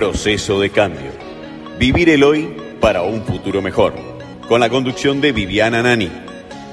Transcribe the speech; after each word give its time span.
Proceso 0.00 0.58
de 0.58 0.70
cambio. 0.70 1.12
Vivir 1.78 2.08
el 2.08 2.24
hoy 2.24 2.56
para 2.80 3.02
un 3.02 3.22
futuro 3.22 3.60
mejor. 3.60 3.92
Con 4.48 4.60
la 4.60 4.70
conducción 4.70 5.20
de 5.20 5.30
Viviana 5.30 5.82
Nani. 5.82 6.10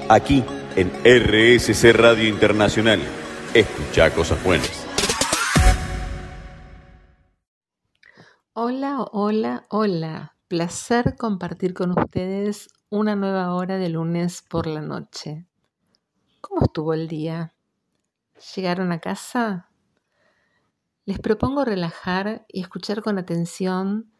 Aquí 0.08 0.42
en 0.76 0.88
RSC 1.04 1.92
Radio 1.92 2.26
Internacional. 2.26 2.98
Escucha 3.52 4.14
cosas 4.14 4.42
buenas. 4.42 4.86
Hola, 8.54 9.04
hola, 9.12 9.66
hola. 9.68 10.34
Placer 10.48 11.14
compartir 11.18 11.74
con 11.74 11.90
ustedes 11.90 12.70
una 12.88 13.14
nueva 13.14 13.54
hora 13.54 13.76
de 13.76 13.90
lunes 13.90 14.40
por 14.40 14.66
la 14.66 14.80
noche. 14.80 15.44
¿Cómo 16.40 16.62
estuvo 16.62 16.94
el 16.94 17.08
día? 17.08 17.52
¿Llegaron 18.54 18.90
a 18.90 19.00
casa? 19.00 19.67
Les 21.08 21.18
propongo 21.18 21.64
relajar 21.64 22.44
y 22.48 22.60
escuchar 22.60 23.02
con 23.02 23.16
atención, 23.16 24.12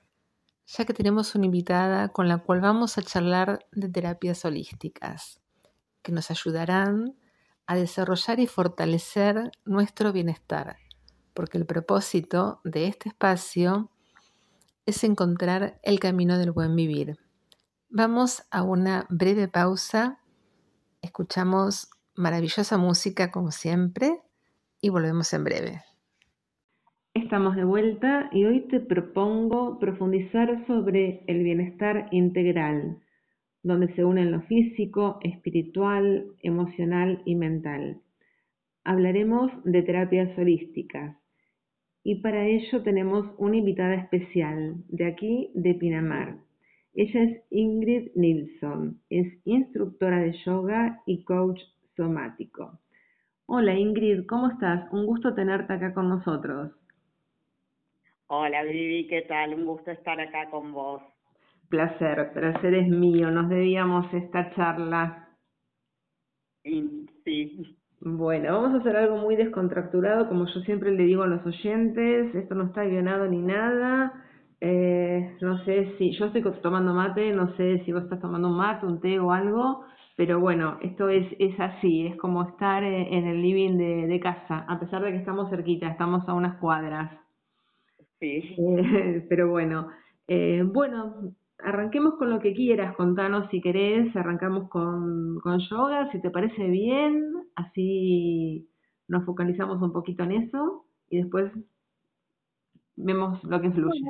ya 0.64 0.86
que 0.86 0.94
tenemos 0.94 1.34
una 1.34 1.44
invitada 1.44 2.08
con 2.08 2.28
la 2.28 2.38
cual 2.38 2.62
vamos 2.62 2.96
a 2.96 3.02
charlar 3.02 3.66
de 3.72 3.90
terapias 3.90 4.42
holísticas, 4.46 5.38
que 6.00 6.12
nos 6.12 6.30
ayudarán 6.30 7.14
a 7.66 7.76
desarrollar 7.76 8.40
y 8.40 8.46
fortalecer 8.46 9.52
nuestro 9.66 10.14
bienestar, 10.14 10.78
porque 11.34 11.58
el 11.58 11.66
propósito 11.66 12.62
de 12.64 12.86
este 12.86 13.10
espacio 13.10 13.90
es 14.86 15.04
encontrar 15.04 15.78
el 15.82 16.00
camino 16.00 16.38
del 16.38 16.52
buen 16.52 16.74
vivir. 16.74 17.18
Vamos 17.90 18.44
a 18.50 18.62
una 18.62 19.04
breve 19.10 19.46
pausa, 19.46 20.20
escuchamos 21.02 21.90
maravillosa 22.14 22.78
música 22.78 23.30
como 23.30 23.52
siempre 23.52 24.22
y 24.80 24.88
volvemos 24.88 25.30
en 25.34 25.44
breve. 25.44 25.84
Estamos 27.28 27.56
de 27.56 27.64
vuelta 27.64 28.30
y 28.32 28.46
hoy 28.46 28.60
te 28.68 28.80
propongo 28.80 29.78
profundizar 29.78 30.66
sobre 30.66 31.24
el 31.26 31.44
bienestar 31.44 32.08
integral, 32.10 33.00
donde 33.62 33.94
se 33.94 34.02
unen 34.02 34.32
lo 34.32 34.40
físico, 34.44 35.18
espiritual, 35.20 36.24
emocional 36.42 37.20
y 37.26 37.34
mental. 37.34 38.00
Hablaremos 38.82 39.52
de 39.64 39.82
terapias 39.82 40.38
holísticas 40.38 41.18
y 42.02 42.22
para 42.22 42.46
ello 42.46 42.82
tenemos 42.82 43.26
una 43.36 43.58
invitada 43.58 43.96
especial 43.96 44.76
de 44.88 45.04
aquí 45.04 45.50
de 45.52 45.74
Pinamar. 45.74 46.38
Ella 46.94 47.24
es 47.24 47.42
Ingrid 47.50 48.08
Nilsson, 48.14 49.02
es 49.10 49.26
instructora 49.44 50.20
de 50.20 50.32
yoga 50.46 51.02
y 51.04 51.24
coach 51.24 51.60
somático. 51.94 52.80
Hola 53.44 53.74
Ingrid, 53.74 54.24
¿cómo 54.24 54.48
estás? 54.48 54.90
Un 54.92 55.04
gusto 55.04 55.34
tenerte 55.34 55.74
acá 55.74 55.92
con 55.92 56.08
nosotros. 56.08 56.77
Hola 58.30 58.62
Vivi, 58.62 59.06
¿qué 59.08 59.22
tal? 59.22 59.54
Un 59.54 59.64
gusto 59.64 59.90
estar 59.90 60.20
acá 60.20 60.50
con 60.50 60.70
vos. 60.72 61.02
Placer, 61.70 62.32
placer 62.34 62.74
es 62.74 62.88
mío, 62.88 63.30
nos 63.30 63.48
debíamos 63.48 64.12
esta 64.12 64.50
charla. 64.54 65.28
Sí. 67.24 67.78
Bueno, 68.00 68.52
vamos 68.52 68.74
a 68.74 68.78
hacer 68.80 68.96
algo 68.96 69.16
muy 69.16 69.34
descontracturado, 69.36 70.28
como 70.28 70.46
yo 70.46 70.60
siempre 70.60 70.90
le 70.92 71.04
digo 71.04 71.22
a 71.22 71.26
los 71.26 71.44
oyentes, 71.46 72.34
esto 72.34 72.54
no 72.54 72.64
está 72.66 72.84
guionado 72.84 73.26
ni 73.28 73.38
nada. 73.38 74.12
Eh, 74.60 75.36
no 75.40 75.64
sé 75.64 75.94
si, 75.96 76.12
yo 76.18 76.26
estoy 76.26 76.42
tomando 76.62 76.92
mate, 76.94 77.32
no 77.32 77.56
sé 77.56 77.82
si 77.84 77.92
vos 77.92 78.02
estás 78.04 78.20
tomando 78.20 78.48
un 78.48 78.56
mate, 78.56 78.86
un 78.86 79.00
té 79.00 79.18
o 79.18 79.32
algo, 79.32 79.84
pero 80.16 80.38
bueno, 80.40 80.78
esto 80.82 81.08
es, 81.08 81.26
es 81.38 81.58
así, 81.58 82.06
es 82.06 82.16
como 82.18 82.42
estar 82.42 82.84
eh, 82.84 83.08
en 83.16 83.26
el 83.26 83.40
living 83.40 83.78
de, 83.78 84.06
de 84.06 84.20
casa, 84.20 84.66
a 84.68 84.78
pesar 84.78 85.02
de 85.02 85.12
que 85.12 85.18
estamos 85.18 85.48
cerquita, 85.50 85.88
estamos 85.88 86.28
a 86.28 86.34
unas 86.34 86.58
cuadras. 86.58 87.27
Sí. 88.20 88.56
Eh, 88.58 89.26
pero 89.28 89.50
bueno, 89.50 89.88
eh, 90.26 90.62
bueno, 90.64 91.34
arranquemos 91.58 92.14
con 92.14 92.30
lo 92.30 92.40
que 92.40 92.54
quieras, 92.54 92.96
contanos 92.96 93.48
si 93.50 93.60
querés, 93.60 94.14
arrancamos 94.16 94.68
con, 94.68 95.38
con 95.40 95.58
yoga, 95.58 96.10
si 96.12 96.20
te 96.20 96.30
parece 96.30 96.64
bien, 96.64 97.24
así 97.54 98.68
nos 99.08 99.24
focalizamos 99.24 99.80
un 99.80 99.92
poquito 99.92 100.24
en 100.24 100.32
eso 100.32 100.84
y 101.08 101.18
después 101.18 101.52
vemos 102.96 103.42
lo 103.44 103.60
que 103.60 103.70
fluye. 103.70 104.02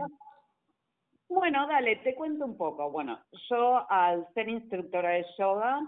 Bueno, 1.29 1.69
dale, 1.69 1.97
te 1.97 2.15
cuento 2.15 2.47
un 2.47 2.57
poco. 2.57 2.91
Bueno, 2.91 3.19
yo 3.51 3.89
al 3.91 4.27
ser 4.35 4.49
instructora 4.49 5.11
de 5.11 5.27
yoga, 5.39 5.81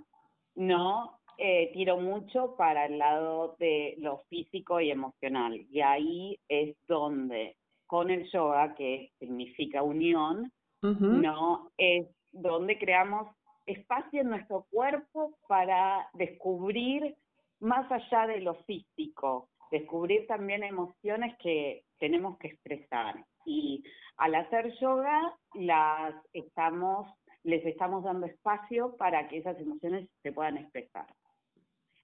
no 0.55 1.19
eh, 1.39 1.71
tiro 1.72 1.97
mucho 1.97 2.55
para 2.56 2.87
el 2.87 2.99
lado 2.99 3.56
de 3.59 3.95
lo 3.99 4.19
físico 4.28 4.81
y 4.81 4.91
emocional. 4.91 5.66
Y 5.71 5.81
ahí 5.81 6.39
es 6.49 6.77
donde, 6.87 7.56
con 7.91 8.09
el 8.09 8.31
yoga, 8.31 8.73
que 8.77 9.11
significa 9.19 9.83
unión, 9.83 10.53
no 10.81 11.73
es 11.77 12.06
donde 12.31 12.78
creamos 12.78 13.27
espacio 13.67 14.21
en 14.21 14.31
nuestro 14.31 14.65
cuerpo 14.71 15.37
para 15.49 16.09
descubrir 16.15 17.17
más 17.59 17.91
allá 17.91 18.28
de 18.28 18.43
lo 18.43 18.55
físico, 18.62 19.49
descubrir 19.73 20.28
también 20.28 20.62
emociones 20.62 21.37
que 21.39 21.83
tenemos 21.99 22.39
que 22.39 22.47
expresar. 22.47 23.25
Y 23.45 23.83
al 24.19 24.37
hacer 24.37 24.72
yoga 24.81 25.34
las 25.55 26.15
estamos, 26.33 27.09
les 27.43 27.67
estamos 27.67 28.05
dando 28.05 28.27
espacio 28.27 28.97
para 28.99 29.27
que 29.27 29.39
esas 29.39 29.59
emociones 29.59 30.09
se 30.22 30.31
puedan 30.31 30.59
expresar. 30.59 31.07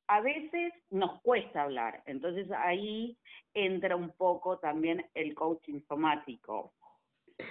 A 0.09 0.21
veces 0.21 0.73
nos 0.91 1.21
cuesta 1.23 1.63
hablar, 1.63 2.03
entonces 2.07 2.51
ahí 2.53 3.17
entra 3.55 3.97
un 3.97 4.11
poco 4.11 4.59
también 4.59 5.05
el 5.15 5.35
coaching 5.35 5.81
somático, 5.89 6.73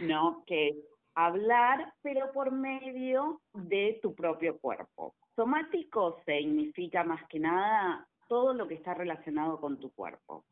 ¿no? 0.01 0.43
Que 0.45 0.75
hablar, 1.16 1.93
pero 2.01 2.31
por 2.31 2.51
medio 2.51 3.41
de 3.53 3.99
tu 4.01 4.13
propio 4.16 4.57
cuerpo. 4.59 5.16
Somático 5.35 6.21
significa 6.25 7.03
más 7.03 7.25
que 7.27 7.39
nada 7.39 8.07
todo 8.27 8.53
lo 8.53 8.67
que 8.67 8.75
está 8.75 8.93
relacionado 8.93 9.59
con 9.59 9.79
tu 9.79 9.91
cuerpo. 9.93 10.45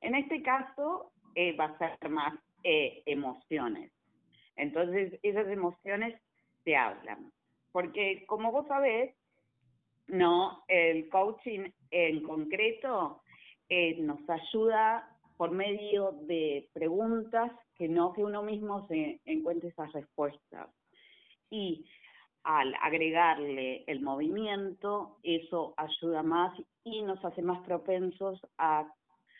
En 0.00 0.14
este 0.14 0.42
caso 0.42 1.12
eh, 1.34 1.56
va 1.56 1.66
a 1.66 1.78
ser 1.78 2.08
más 2.08 2.34
eh, 2.62 3.02
emociones. 3.06 3.92
Entonces 4.56 5.18
esas 5.22 5.48
emociones 5.48 6.20
te 6.64 6.76
hablan. 6.76 7.32
Porque 7.72 8.24
como 8.26 8.50
vos 8.50 8.66
sabés, 8.66 9.14
no, 10.08 10.64
el 10.68 11.08
coaching 11.08 11.70
en 11.90 12.22
concreto 12.22 13.22
eh, 13.68 14.00
nos 14.00 14.20
ayuda 14.28 15.08
por 15.36 15.50
medio 15.52 16.12
de 16.26 16.68
preguntas 16.72 17.52
que 17.76 17.88
no 17.88 18.12
que 18.12 18.24
uno 18.24 18.42
mismo 18.42 18.86
se 18.88 19.20
encuentre 19.24 19.68
esas 19.68 19.92
respuestas. 19.92 20.68
Y 21.50 21.86
al 22.42 22.74
agregarle 22.82 23.84
el 23.86 24.00
movimiento, 24.00 25.18
eso 25.22 25.74
ayuda 25.76 26.22
más 26.22 26.58
y 26.82 27.02
nos 27.02 27.22
hace 27.24 27.42
más 27.42 27.64
propensos 27.64 28.40
a 28.56 28.90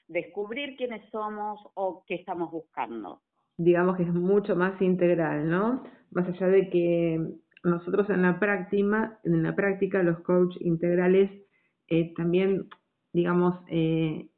descubrir 0.07 0.77
quiénes 0.77 1.09
somos 1.11 1.61
o 1.75 2.05
qué 2.07 2.17
estamos 2.17 2.51
buscando. 2.51 3.21
Digamos 3.57 3.97
que 3.97 4.05
es 4.05 4.13
mucho 4.13 4.55
más 4.55 4.81
integral, 4.81 5.49
¿no? 5.49 5.83
Más 6.11 6.29
allá 6.29 6.47
de 6.47 6.71
que 6.71 7.19
nosotros 7.65 8.09
en 8.11 8.23
la 8.23 8.39
práctica, 8.39 9.19
en 9.25 9.43
la 9.43 9.55
práctica 9.55 10.03
los 10.03 10.21
coach 10.21 10.57
integrales 10.61 11.31
eh, 11.89 12.13
también, 12.15 12.69
digamos, 13.13 13.57
eh, 13.69 14.29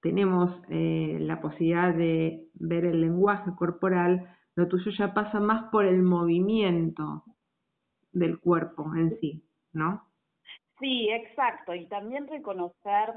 tenemos 0.00 0.50
eh, 0.68 1.16
la 1.20 1.40
posibilidad 1.40 1.94
de 1.94 2.46
ver 2.54 2.84
el 2.84 3.00
lenguaje 3.00 3.50
corporal, 3.56 4.36
lo 4.54 4.68
tuyo 4.68 4.92
ya 4.96 5.14
pasa 5.14 5.40
más 5.40 5.70
por 5.70 5.86
el 5.86 6.02
movimiento 6.02 7.24
del 8.12 8.38
cuerpo 8.38 8.94
en 8.94 9.18
sí, 9.18 9.44
¿no? 9.72 10.06
Sí, 10.78 11.08
exacto. 11.10 11.74
Y 11.74 11.86
también 11.88 12.28
reconocer, 12.28 13.14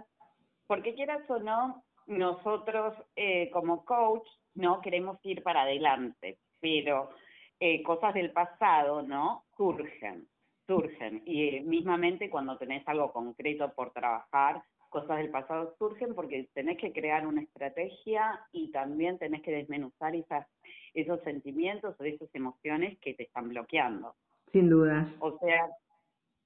porque 0.66 0.96
quieras 0.96 1.30
o 1.30 1.40
no, 1.40 1.84
nosotros 2.08 2.96
eh, 3.16 3.50
como 3.52 3.86
coach 3.86 4.26
no 4.56 4.82
queremos 4.82 5.20
ir 5.24 5.44
para 5.44 5.64
adelante, 5.64 6.40
pero 6.60 7.10
eh, 7.60 7.82
cosas 7.84 8.14
del 8.14 8.32
pasado, 8.32 9.02
¿no? 9.02 9.46
Surgen, 9.56 10.28
surgen. 10.68 11.24
Y 11.26 11.62
mismamente 11.62 12.30
cuando 12.30 12.58
tenés 12.58 12.88
algo 12.88 13.12
concreto 13.12 13.74
por 13.74 13.92
trabajar, 13.92 14.62
cosas 14.90 15.18
del 15.18 15.32
pasado 15.32 15.76
surgen 15.78 16.14
porque 16.14 16.50
tenés 16.54 16.78
que 16.78 16.94
crear 16.94 17.26
una 17.26 17.42
estrategia 17.42 18.40
y 18.52 18.72
también 18.72 19.18
tenés 19.18 19.42
que 19.42 19.52
desmenuzar 19.52 20.16
esas, 20.16 20.48
esos 20.94 21.22
sentimientos 21.24 21.96
o 22.00 22.04
esas 22.04 22.34
emociones 22.34 22.98
que 23.00 23.14
te 23.14 23.24
están 23.24 23.50
bloqueando. 23.50 24.16
Sin 24.52 24.70
dudas. 24.70 25.08
O 25.20 25.38
sea, 25.40 25.68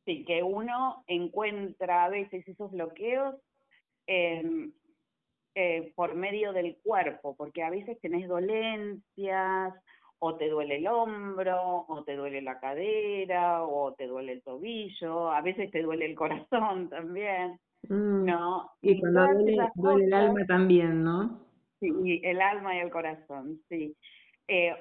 sí, 0.05 0.23
que 0.25 0.41
uno 0.43 1.03
encuentra 1.07 2.05
a 2.05 2.09
veces 2.09 2.47
esos 2.47 2.71
bloqueos 2.71 3.35
eh, 4.07 4.71
por 5.95 6.15
medio 6.15 6.53
del 6.53 6.77
cuerpo, 6.77 7.35
porque 7.35 7.63
a 7.63 7.69
veces 7.69 7.99
tenés 7.99 8.27
dolencias, 8.27 9.73
o 10.23 10.35
te 10.35 10.49
duele 10.49 10.77
el 10.77 10.87
hombro, 10.87 11.85
o 11.87 12.03
te 12.03 12.15
duele 12.15 12.41
la 12.41 12.59
cadera, 12.59 13.63
o 13.63 13.93
te 13.93 14.05
duele 14.05 14.33
el 14.33 14.43
tobillo, 14.43 15.31
a 15.31 15.41
veces 15.41 15.71
te 15.71 15.81
duele 15.81 16.05
el 16.05 16.15
corazón 16.15 16.89
también. 16.89 17.59
Mm. 17.89 18.25
¿no? 18.25 18.71
Y, 18.81 18.99
cuando 18.99 19.25
duele, 19.75 20.05
el 20.05 20.13
alma 20.13 20.45
también, 20.47 21.03
¿no? 21.03 21.39
Sí, 21.79 22.21
el 22.23 22.39
alma 22.39 22.75
y 22.75 22.79
el 22.79 22.91
corazón, 22.91 23.59
sí. 23.67 23.95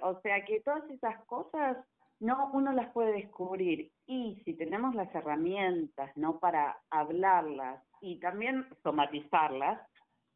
o 0.03 0.21
sea 0.21 0.45
que 0.45 0.61
todas 0.61 0.89
esas 0.91 1.25
cosas 1.25 1.79
no 2.21 2.51
uno 2.53 2.73
las 2.73 2.93
puede 2.93 3.13
descubrir 3.13 3.91
y 4.07 4.43
si 4.45 4.55
tenemos 4.55 4.95
las 4.95 5.13
herramientas 5.15 6.15
no 6.17 6.39
para 6.39 6.79
hablarlas 6.91 7.83
y 8.03 8.21
también 8.21 8.67
somatizarlas 8.83 9.81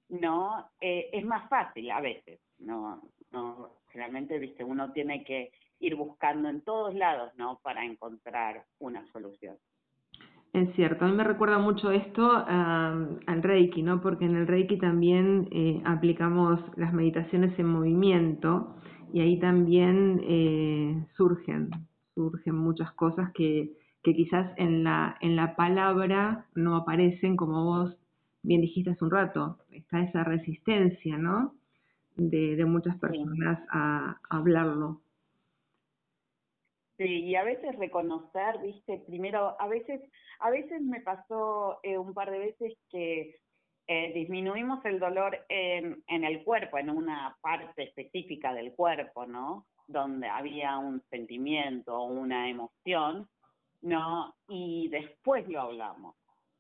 no 0.08 0.70
eh, 0.80 1.10
es 1.12 1.24
más 1.24 1.48
fácil 1.50 1.90
a 1.90 2.00
veces 2.00 2.40
no 2.58 3.02
no 3.30 3.83
realmente 3.94 4.38
viste 4.38 4.64
uno 4.64 4.92
tiene 4.92 5.24
que 5.24 5.52
ir 5.80 5.94
buscando 5.94 6.48
en 6.48 6.60
todos 6.62 6.94
lados 6.94 7.32
no 7.36 7.60
para 7.62 7.84
encontrar 7.84 8.64
una 8.78 9.06
solución 9.12 9.56
es 10.54 10.72
cierto, 10.76 11.04
a 11.04 11.08
mí 11.08 11.16
me 11.16 11.24
recuerda 11.24 11.58
mucho 11.58 11.90
esto 11.90 12.30
al 12.30 13.42
Reiki, 13.42 13.82
¿no? 13.82 14.00
Porque 14.00 14.24
en 14.24 14.36
el 14.36 14.46
Reiki 14.46 14.78
también 14.78 15.48
eh, 15.50 15.82
aplicamos 15.84 16.60
las 16.76 16.92
meditaciones 16.92 17.58
en 17.58 17.66
movimiento 17.66 18.76
y 19.12 19.20
ahí 19.20 19.40
también 19.40 20.20
eh, 20.22 21.06
surgen, 21.16 21.70
surgen 22.14 22.54
muchas 22.54 22.92
cosas 22.92 23.32
que, 23.32 23.72
que 24.04 24.14
quizás 24.14 24.52
en 24.56 24.84
la, 24.84 25.16
en 25.20 25.34
la 25.34 25.56
palabra 25.56 26.46
no 26.54 26.76
aparecen, 26.76 27.34
como 27.34 27.64
vos 27.64 27.96
bien 28.44 28.60
dijiste 28.60 28.90
hace 28.90 29.04
un 29.04 29.10
rato, 29.10 29.58
está 29.72 30.02
esa 30.02 30.22
resistencia, 30.22 31.18
¿no? 31.18 31.54
De, 32.16 32.54
de 32.54 32.64
muchas 32.64 32.96
personas 32.98 33.58
a 33.72 34.20
hablarlo. 34.30 35.00
Sí, 36.96 37.24
y 37.24 37.34
a 37.34 37.42
veces 37.42 37.76
reconocer, 37.76 38.58
viste, 38.62 39.02
primero, 39.06 39.60
a 39.60 39.66
veces, 39.66 40.00
a 40.38 40.50
veces 40.50 40.80
me 40.80 41.00
pasó 41.00 41.80
eh, 41.82 41.98
un 41.98 42.14
par 42.14 42.30
de 42.30 42.38
veces 42.38 42.78
que 42.88 43.40
eh, 43.88 44.12
disminuimos 44.14 44.84
el 44.84 45.00
dolor 45.00 45.44
en, 45.48 46.04
en 46.06 46.24
el 46.24 46.44
cuerpo, 46.44 46.78
en 46.78 46.90
una 46.90 47.36
parte 47.40 47.82
específica 47.82 48.54
del 48.54 48.72
cuerpo, 48.74 49.26
¿no? 49.26 49.66
Donde 49.88 50.28
había 50.28 50.78
un 50.78 51.02
sentimiento 51.10 51.98
o 51.98 52.04
una 52.04 52.48
emoción, 52.48 53.28
¿no? 53.82 54.34
Y 54.48 54.88
después 54.88 55.48
lo 55.48 55.62
hablamos. 55.62 56.14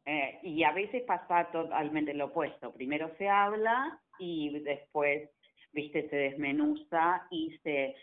Eh, 0.04 0.40
y 0.42 0.64
a 0.64 0.72
veces 0.72 1.02
pasa 1.04 1.48
totalmente 1.52 2.12
lo 2.12 2.26
opuesto. 2.26 2.72
Primero 2.72 3.08
se 3.18 3.28
habla 3.28 4.00
y 4.18 4.58
después, 4.60 5.30
viste, 5.74 6.08
se 6.08 6.16
desmenuza 6.16 7.26
y 7.30 7.58
se 7.62 7.94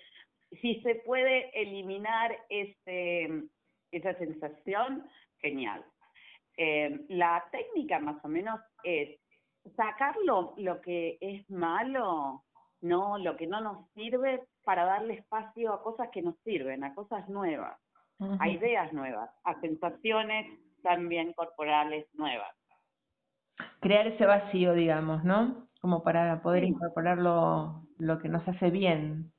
si 0.59 0.81
se 0.81 0.95
puede 0.95 1.49
eliminar 1.59 2.37
ese, 2.49 3.43
esa 3.91 4.13
sensación, 4.15 5.05
genial. 5.39 5.83
Eh, 6.57 7.05
la 7.09 7.43
técnica 7.51 7.99
más 7.99 8.23
o 8.23 8.27
menos 8.27 8.59
es 8.83 9.19
sacar 9.75 10.15
lo, 10.25 10.55
que 10.81 11.17
es 11.21 11.49
malo, 11.49 12.43
no 12.81 13.17
lo 13.17 13.37
que 13.37 13.47
no 13.47 13.61
nos 13.61 13.89
sirve 13.93 14.43
para 14.63 14.85
darle 14.85 15.15
espacio 15.15 15.73
a 15.73 15.83
cosas 15.83 16.09
que 16.11 16.21
nos 16.21 16.37
sirven, 16.43 16.83
a 16.83 16.93
cosas 16.93 17.27
nuevas, 17.29 17.79
a 18.39 18.49
ideas 18.49 18.91
nuevas, 18.93 19.29
a 19.43 19.59
sensaciones 19.61 20.47
también 20.83 21.33
corporales 21.33 22.05
nuevas. 22.13 22.53
Crear 23.79 24.07
ese 24.07 24.25
vacío, 24.25 24.73
digamos, 24.73 25.23
¿no? 25.23 25.67
Como 25.81 26.03
para 26.03 26.41
poder 26.41 26.63
incorporar 26.63 27.17
lo, 27.17 27.87
lo 27.97 28.19
que 28.19 28.29
nos 28.29 28.47
hace 28.47 28.69
bien. 28.69 29.33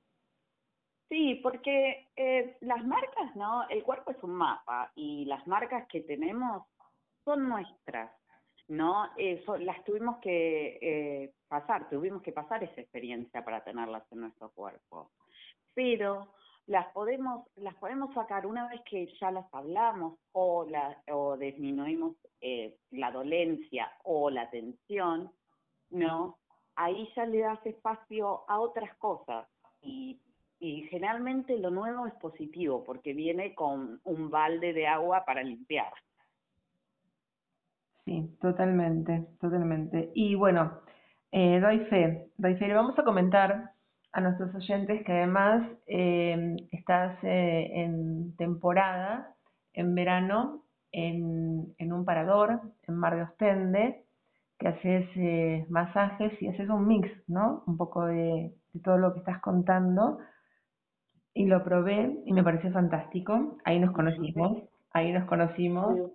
Sí, 1.08 1.40
porque 1.42 2.08
eh, 2.16 2.56
las 2.62 2.84
marcas, 2.86 3.36
¿no? 3.36 3.68
El 3.68 3.82
cuerpo 3.82 4.12
es 4.12 4.22
un 4.22 4.32
mapa 4.32 4.90
y 4.94 5.26
las 5.26 5.46
marcas 5.46 5.86
que 5.88 6.00
tenemos 6.00 6.66
son 7.24 7.48
nuestras, 7.48 8.10
¿no? 8.68 9.10
Eso, 9.18 9.58
las 9.58 9.84
tuvimos 9.84 10.18
que 10.18 10.78
eh, 10.80 11.34
pasar, 11.48 11.88
tuvimos 11.90 12.22
que 12.22 12.32
pasar 12.32 12.64
esa 12.64 12.80
experiencia 12.80 13.44
para 13.44 13.62
tenerlas 13.62 14.04
en 14.10 14.20
nuestro 14.20 14.50
cuerpo. 14.52 15.10
Pero 15.74 16.32
las 16.66 16.86
podemos, 16.92 17.46
las 17.56 17.74
podemos 17.74 18.14
sacar 18.14 18.46
una 18.46 18.68
vez 18.68 18.80
que 18.88 19.06
ya 19.20 19.30
las 19.30 19.52
hablamos 19.52 20.18
o, 20.32 20.64
la, 20.64 20.96
o 21.08 21.36
disminuimos 21.36 22.16
eh, 22.40 22.78
la 22.90 23.10
dolencia 23.10 23.92
o 24.04 24.30
la 24.30 24.48
tensión, 24.48 25.30
¿no? 25.92 26.38
Ahí 26.74 27.08
ya 27.14 27.26
le 27.26 27.40
das 27.40 27.64
espacio 27.66 28.42
a 28.48 28.58
otras 28.58 28.94
cosas 28.96 29.46
y 29.80 30.18
generalmente 30.90 31.58
lo 31.58 31.70
nuevo 31.70 32.06
es 32.06 32.14
positivo 32.14 32.84
porque 32.84 33.12
viene 33.12 33.54
con 33.54 34.00
un 34.04 34.30
balde 34.30 34.72
de 34.72 34.86
agua 34.86 35.24
para 35.24 35.42
limpiar. 35.42 35.92
Sí, 38.04 38.36
totalmente, 38.40 39.26
totalmente. 39.40 40.10
Y 40.14 40.34
bueno, 40.34 40.80
eh, 41.30 41.60
doy 41.60 41.80
fe, 41.86 42.28
doy 42.36 42.56
fe. 42.56 42.68
Le 42.68 42.74
vamos 42.74 42.98
a 42.98 43.04
comentar 43.04 43.72
a 44.12 44.20
nuestros 44.20 44.54
oyentes 44.54 45.04
que 45.04 45.12
además 45.12 45.62
eh, 45.86 46.56
estás 46.72 47.16
eh, 47.22 47.70
en 47.74 48.36
temporada, 48.36 49.34
en 49.72 49.94
verano, 49.94 50.64
en, 50.90 51.74
un 51.78 52.04
parador, 52.04 52.60
en 52.86 52.94
Mar 52.96 53.16
de 53.16 53.22
Ostende, 53.22 54.04
que 54.62 54.68
haces 54.68 55.08
eh, 55.16 55.66
masajes 55.68 56.40
y 56.40 56.48
haces 56.48 56.68
un 56.68 56.86
mix, 56.86 57.10
¿no? 57.26 57.64
Un 57.66 57.76
poco 57.76 58.06
de, 58.06 58.54
de 58.72 58.80
todo 58.80 58.96
lo 58.96 59.12
que 59.12 59.18
estás 59.18 59.40
contando 59.40 60.18
y 61.34 61.46
lo 61.46 61.64
probé 61.64 62.18
y 62.24 62.32
me 62.32 62.44
pareció 62.44 62.70
fantástico. 62.72 63.58
Ahí 63.64 63.78
nos 63.80 63.92
conocimos, 63.92 64.62
ahí 64.92 65.12
nos 65.12 65.26
conocimos. 65.26 66.12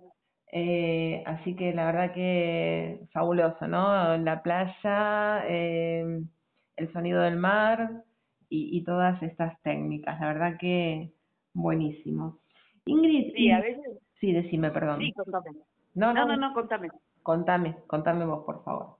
Eh, 0.50 1.22
así 1.26 1.54
que 1.56 1.74
la 1.74 1.86
verdad 1.86 2.14
que 2.14 3.06
fabuloso, 3.12 3.68
¿no? 3.68 4.16
La 4.16 4.42
playa, 4.42 5.44
eh, 5.46 6.22
el 6.76 6.92
sonido 6.92 7.20
del 7.22 7.36
mar 7.36 8.04
y, 8.48 8.78
y, 8.78 8.84
todas 8.84 9.22
estas 9.22 9.60
técnicas. 9.62 10.18
La 10.20 10.28
verdad 10.28 10.56
que 10.58 11.12
buenísimo. 11.52 12.38
Ingrid. 12.86 13.34
Sí, 13.34 13.50
a 13.50 13.60
veces. 13.60 13.98
Sí, 14.20 14.32
decime, 14.32 14.70
perdón. 14.70 15.00
Sí, 15.00 15.12
contame. 15.12 15.50
No, 15.94 16.14
no, 16.14 16.26
no, 16.26 16.36
no, 16.36 16.54
contame. 16.54 16.88
Contame, 17.28 17.74
contame 17.86 18.24
vos, 18.24 18.42
por 18.42 18.64
favor. 18.64 18.96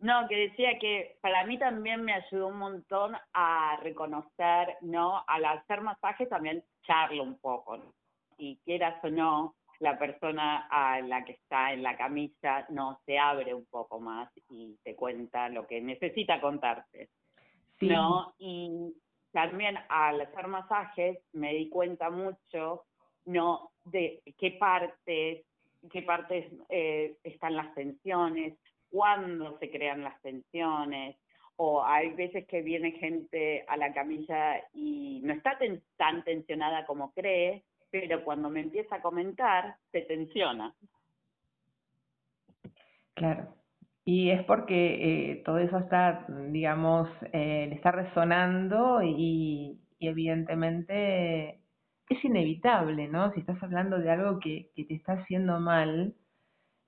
No, 0.00 0.28
que 0.28 0.36
decía 0.36 0.78
que 0.78 1.18
para 1.20 1.44
mí 1.44 1.58
también 1.58 2.04
me 2.04 2.12
ayudó 2.12 2.46
un 2.46 2.58
montón 2.58 3.16
a 3.32 3.76
reconocer, 3.82 4.76
¿no? 4.82 5.24
Al 5.26 5.44
hacer 5.44 5.80
masaje 5.80 6.26
también 6.26 6.62
charlo 6.82 7.24
un 7.24 7.36
poco, 7.40 7.80
Y 8.38 8.58
quieras 8.58 9.02
o 9.02 9.08
no, 9.08 9.56
la 9.80 9.98
persona 9.98 10.68
a 10.70 11.00
la 11.00 11.24
que 11.24 11.32
está 11.32 11.72
en 11.72 11.82
la 11.82 11.96
camisa 11.96 12.64
no 12.68 13.00
se 13.04 13.18
abre 13.18 13.52
un 13.54 13.66
poco 13.66 13.98
más 13.98 14.30
y 14.48 14.76
te 14.84 14.94
cuenta 14.94 15.48
lo 15.48 15.66
que 15.66 15.80
necesita 15.80 16.40
contarte, 16.40 17.08
¿no? 17.80 18.34
Y 18.38 18.94
también 19.32 19.76
al 19.88 20.20
hacer 20.20 20.46
masajes 20.46 21.18
me 21.32 21.54
di 21.54 21.68
cuenta 21.70 22.08
mucho, 22.08 22.84
¿no? 23.24 23.72
De 23.82 24.22
qué 24.38 24.52
partes, 24.52 25.44
qué 25.92 26.02
partes 26.02 26.46
eh, 26.68 27.16
están 27.24 27.56
las 27.56 27.74
tensiones, 27.74 28.54
cuándo 28.90 29.58
se 29.58 29.70
crean 29.70 30.02
las 30.02 30.20
tensiones, 30.22 31.16
o 31.56 31.82
hay 31.82 32.10
veces 32.10 32.46
que 32.46 32.62
viene 32.62 32.92
gente 32.92 33.64
a 33.68 33.76
la 33.76 33.92
camilla 33.92 34.62
y 34.74 35.20
no 35.24 35.32
está 35.32 35.58
tan 35.96 36.24
tensionada 36.24 36.84
como 36.84 37.12
cree, 37.12 37.64
pero 37.90 38.22
cuando 38.24 38.50
me 38.50 38.60
empieza 38.60 38.96
a 38.96 39.02
comentar, 39.02 39.76
se 39.90 40.02
tensiona. 40.02 40.74
Claro. 43.14 43.54
Y 44.04 44.30
es 44.30 44.44
porque 44.44 45.32
eh, 45.32 45.42
todo 45.44 45.58
eso 45.58 45.78
está, 45.78 46.26
digamos, 46.28 47.08
eh, 47.32 47.66
le 47.68 47.74
está 47.74 47.90
resonando 47.90 49.02
y, 49.02 49.80
evidentemente 49.98 51.58
es 52.08 52.24
inevitable, 52.24 53.08
¿no? 53.08 53.32
Si 53.32 53.40
estás 53.40 53.62
hablando 53.62 53.98
de 53.98 54.10
algo 54.10 54.38
que, 54.38 54.70
que 54.74 54.84
te 54.84 54.94
está 54.94 55.14
haciendo 55.14 55.60
mal, 55.60 56.14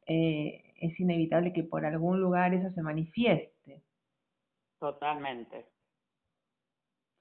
eh, 0.07 0.63
es 0.81 0.99
inevitable 0.99 1.53
que 1.53 1.65
por 1.65 1.85
algún 1.85 2.21
lugar 2.21 2.55
eso 2.55 2.71
se 2.71 2.83
manifieste. 2.83 3.83
Totalmente. 4.79 5.67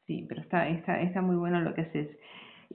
Sí, 0.06 0.26
pero 0.30 0.42
está, 0.42 0.70
está, 0.70 1.02
está 1.02 1.22
muy 1.22 1.36
bueno 1.36 1.60
lo 1.60 1.74
que 1.74 1.82
haces. 1.82 2.10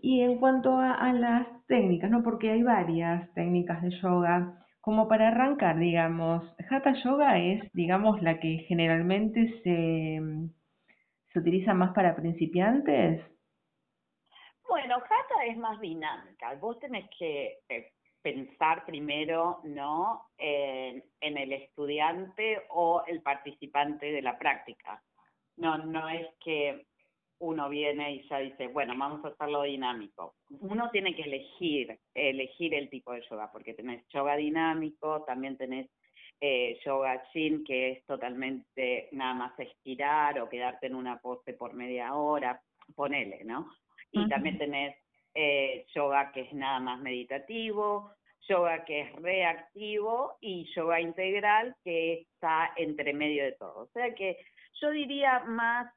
Y 0.03 0.21
en 0.21 0.39
cuanto 0.39 0.79
a, 0.79 1.13
las 1.13 1.47
técnicas, 1.67 2.11
¿no? 2.11 2.23
Porque 2.23 2.51
hay 2.51 2.63
varias 2.63 3.33
técnicas 3.35 3.83
de 3.83 3.91
yoga. 4.03 4.59
Como 4.81 5.09
para 5.09 5.29
arrancar, 5.29 5.79
digamos, 5.79 6.45
Hatha 6.69 6.95
Yoga 7.05 7.39
es, 7.39 7.73
digamos, 7.73 8.21
la 8.23 8.41
que 8.41 8.65
generalmente 8.69 9.61
se, 9.63 10.21
se 11.33 11.39
utiliza 11.39 11.73
más 11.73 11.95
para 11.95 12.17
principiantes. 12.17 13.23
Bueno, 14.73 14.95
Hatha 14.95 15.45
es 15.45 15.59
más 15.59 15.79
dinámica. 15.83 16.55
Vos 16.55 16.79
tenés 16.79 17.05
que 17.19 17.59
eh, 17.69 17.93
pensar 18.23 18.87
primero 18.87 19.61
no 19.65 20.29
en, 20.39 21.03
el 21.21 21.53
estudiante 21.53 22.63
o 22.71 23.03
el 23.07 23.21
participante 23.21 24.07
de 24.11 24.23
la 24.23 24.39
práctica. 24.39 25.03
No, 25.59 25.77
no 25.77 26.09
es 26.09 26.27
que 26.43 26.87
uno 27.41 27.69
viene 27.69 28.15
y 28.15 28.29
ya 28.31 28.39
dice, 28.39 28.69
bueno, 28.69 28.95
vamos 28.97 29.23
a 29.27 29.29
hacerlo 29.29 29.65
dinámico. 29.65 30.37
Uno 30.49 30.89
tiene 30.91 31.15
que 31.15 31.25
elegir, 31.25 31.99
elegir 32.15 32.73
el 32.73 32.89
tipo 32.89 33.13
de 33.13 33.21
yoga, 33.29 33.53
porque 33.53 33.75
tenés 33.75 34.09
yoga 34.09 34.37
dinámico, 34.37 35.23
también 35.25 35.59
tenés 35.59 35.91
eh, 36.41 36.81
yoga 36.83 37.23
chin, 37.31 37.63
que 37.63 37.91
es 37.91 38.07
totalmente 38.07 39.11
nada 39.13 39.35
más 39.35 39.61
estirar 39.61 40.41
o 40.41 40.49
quedarte 40.49 40.87
en 40.87 40.95
una 40.95 41.19
pose 41.19 41.53
por 41.53 41.75
media 41.75 42.15
hora, 42.15 42.59
ponele, 42.97 43.45
¿no? 43.45 43.71
Y 44.13 44.29
también 44.29 44.59
tenés 44.59 44.97
eh, 45.35 45.87
yoga 45.95 46.31
que 46.33 46.43
es 46.43 46.53
nada 46.53 46.79
más 46.81 47.01
meditativo, 47.01 48.13
yoga 48.49 48.85
que 48.85 49.01
es 49.01 49.13
reactivo 49.17 50.37
y 50.41 50.65
yoga 50.75 51.01
integral 51.01 51.75
que 51.83 52.21
está 52.21 52.73
entre 52.77 53.13
medio 53.15 53.45
de 53.45 53.53
todo. 53.53 53.85
O 53.85 53.87
sea 53.89 54.15
que 54.15 54.37
yo 54.81 54.91
diría 54.91 55.41
más 55.41 55.93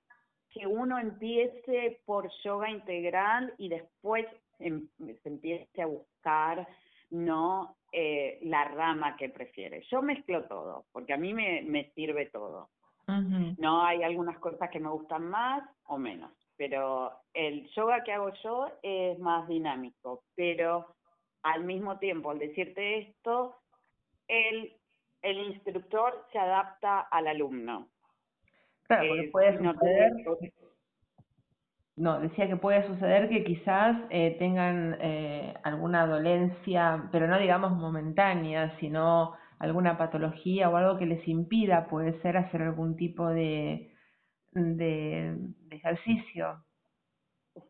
que 0.50 0.66
uno 0.66 0.98
empiece 0.98 2.00
por 2.06 2.32
yoga 2.44 2.70
integral 2.70 3.54
y 3.58 3.68
después 3.68 4.26
em, 4.60 4.88
se 4.98 5.30
empiece 5.30 5.82
a 5.82 5.88
buscar 5.88 6.66
no 7.10 7.78
eh, 7.92 8.40
la 8.44 8.66
rama 8.66 9.16
que 9.18 9.30
prefiere. 9.30 9.84
Yo 9.92 10.02
mezclo 10.02 10.46
todo, 10.46 10.86
porque 10.92 11.14
a 11.14 11.18
mí 11.18 11.34
me, 11.34 11.62
me 11.64 11.92
sirve 11.92 12.28
todo. 12.28 12.70
No 13.60 13.84
hay 13.84 14.02
algunas 14.02 14.40
cosas 14.40 14.70
que 14.72 14.80
me 14.80 14.90
gustan 14.90 15.30
más 15.30 15.64
o 15.86 16.00
menos, 16.00 16.32
pero 16.58 17.12
el 17.34 17.68
yoga 17.76 18.04
que 18.04 18.14
hago 18.14 18.32
yo 18.44 18.68
es 18.82 19.20
más 19.20 19.48
dinámico, 19.48 20.24
pero 20.36 20.96
al 21.44 21.64
mismo 21.64 21.98
tiempo, 22.00 22.32
al 22.32 22.40
decirte 22.40 23.00
esto, 23.00 23.56
el, 24.28 24.74
el 25.22 25.38
instructor 25.54 26.26
se 26.32 26.40
adapta 26.40 27.02
al 27.02 27.28
alumno. 27.28 27.90
Claro, 28.84 29.08
porque 29.10 29.30
puede 29.32 29.58
suceder... 29.58 30.12
No, 31.98 32.20
decía 32.20 32.48
que 32.48 32.58
puede 32.58 32.86
suceder 32.88 33.30
que 33.30 33.46
quizás 33.46 33.96
eh, 34.10 34.36
tengan 34.38 34.98
eh, 35.00 35.54
alguna 35.64 36.06
dolencia, 36.06 37.08
pero 37.10 37.26
no 37.26 37.40
digamos 37.40 37.72
momentánea, 37.72 38.78
sino 38.80 39.34
alguna 39.60 39.98
patología 39.98 40.70
o 40.70 40.76
algo 40.76 40.98
que 40.98 41.06
les 41.06 41.26
impida, 41.26 41.88
puede 41.88 42.20
ser 42.22 42.36
hacer 42.36 42.64
algún 42.64 42.98
tipo 42.98 43.30
de, 43.30 43.95
de, 44.56 45.36
ejercicio. 45.70 46.64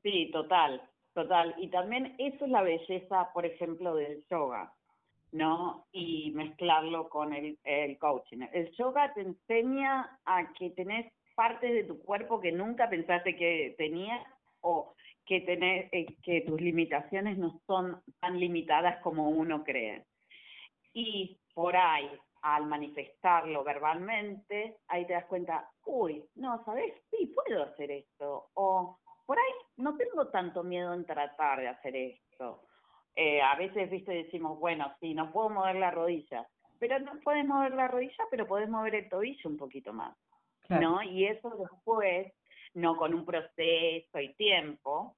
Sí, 0.03 0.29
total, 0.31 0.81
total. 1.13 1.55
Y 1.57 1.69
también 1.69 2.15
eso 2.17 2.45
es 2.45 2.51
la 2.51 2.61
belleza, 2.61 3.29
por 3.33 3.45
ejemplo, 3.45 3.95
del 3.95 4.23
yoga, 4.29 4.73
¿no? 5.31 5.85
Y 5.91 6.31
mezclarlo 6.31 7.09
con 7.09 7.33
el, 7.33 7.57
coaching. 7.99 8.47
El 8.53 8.71
yoga 8.75 9.13
te 9.13 9.21
enseña 9.21 10.19
a 10.25 10.53
que 10.53 10.69
tenés 10.71 11.11
partes 11.35 11.73
de 11.73 11.83
tu 11.83 11.99
cuerpo 11.99 12.39
que 12.39 12.51
nunca 12.51 12.89
pensaste 12.89 13.35
que 13.35 13.75
tenías 13.77 14.21
o 14.61 14.93
que, 15.25 15.41
tener, 15.41 15.89
eh, 15.91 16.05
que 16.23 16.41
tus 16.41 16.61
limitaciones 16.61 17.37
no 17.37 17.59
son 17.65 18.01
tan 18.19 18.39
limitadas 18.39 19.01
como 19.01 19.29
uno 19.29 19.63
cree. 19.63 20.05
Y 20.93 21.37
por 21.53 21.75
ahí, 21.75 22.09
al 22.45 22.67
manifestarlo 22.67 23.63
verbalmente, 23.63 24.77
ahí 24.87 25.07
te 25.07 25.13
das 25.13 25.25
cuenta, 25.25 25.67
uy, 25.83 26.23
no, 26.35 26.63
¿sabes? 26.63 26.93
Sí, 27.09 27.33
puedo 27.33 27.63
hacer 27.63 27.89
esto. 27.89 28.49
O 28.53 28.99
por 29.25 29.39
ahí 29.39 29.53
no 29.77 29.97
tengo 29.97 30.27
tanto 30.27 30.63
miedo 30.63 30.93
en 30.93 31.05
tratar 31.05 31.59
de 31.59 31.69
hacer 31.69 31.95
esto. 31.95 32.61
Eh, 33.15 33.41
a 33.41 33.55
veces, 33.55 33.89
viste, 33.89 34.11
decimos, 34.11 34.59
bueno, 34.59 34.93
sí, 34.99 35.15
no 35.15 35.31
puedo 35.31 35.49
mover 35.49 35.77
la 35.77 35.89
rodilla, 35.89 36.47
pero 36.77 36.99
no 36.99 37.13
puedes 37.23 37.47
mover 37.47 37.73
la 37.73 37.87
rodilla, 37.87 38.25
pero 38.29 38.45
puedes 38.45 38.69
mover 38.69 38.93
el 38.93 39.09
tobillo 39.09 39.49
un 39.49 39.57
poquito 39.57 39.91
más. 39.91 40.15
¿no? 40.69 41.01
Y 41.01 41.25
eso 41.25 41.49
después, 41.49 42.31
no 42.75 42.95
con 42.95 43.15
un 43.15 43.25
proceso 43.25 44.19
y 44.19 44.35
tiempo, 44.35 45.15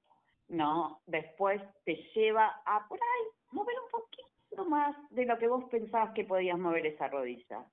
¿no? 0.48 1.02
Después 1.04 1.60
te 1.84 1.94
lleva 2.14 2.62
a 2.64 2.88
por 2.88 2.98
ahí 2.98 3.26
mover 3.50 3.74
un 3.84 3.90
poquito 3.90 4.27
más 4.64 4.96
de 5.10 5.24
lo 5.24 5.38
que 5.38 5.48
vos 5.48 5.64
pensabas 5.70 6.12
que 6.14 6.24
podías 6.24 6.58
mover 6.58 6.86
esa 6.86 7.08
rodilla. 7.08 7.64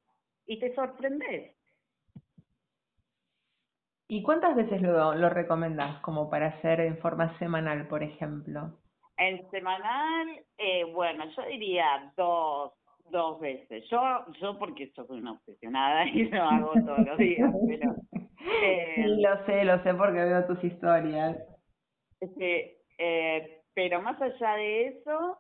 Y 0.46 0.60
te 0.60 0.74
sorprendes. 0.76 1.56
¿Y 4.08 4.22
cuántas 4.22 4.56
veces 4.56 4.82
lo, 4.82 5.16
lo 5.16 5.30
recomendás 5.30 6.00
como 6.02 6.30
para 6.30 6.48
hacer 6.48 6.80
en 6.80 6.98
forma 7.00 7.38
semanal, 7.40 7.88
por 7.88 8.04
ejemplo? 8.04 8.78
En 9.18 9.50
semanal, 9.50 10.28
eh, 10.58 10.84
bueno, 10.94 11.26
yo 11.36 11.44
diría 11.48 12.14
dos, 12.16 12.74
dos 13.10 13.40
veces. 13.40 13.84
Yo, 13.90 14.00
yo 14.42 14.60
porque 14.60 14.92
soy 14.92 15.06
una 15.10 15.34
obsesionada 15.34 16.06
y 16.08 16.26
lo 16.26 16.44
hago 16.44 16.74
todos 16.86 17.00
los 17.00 17.18
días, 17.18 17.52
pero... 17.68 17.96
Eh, 18.62 18.94
sí, 18.96 19.22
lo 19.22 19.46
sé, 19.46 19.66
lo 19.66 19.82
sé 19.82 19.94
porque 19.96 20.24
veo 20.24 20.46
tus 20.46 20.64
historias. 20.64 21.38
Este, 22.20 22.78
eh, 22.98 23.64
pero 23.74 24.02
más 24.02 24.22
allá 24.22 24.56
de 24.56 24.88
eso, 24.88 25.40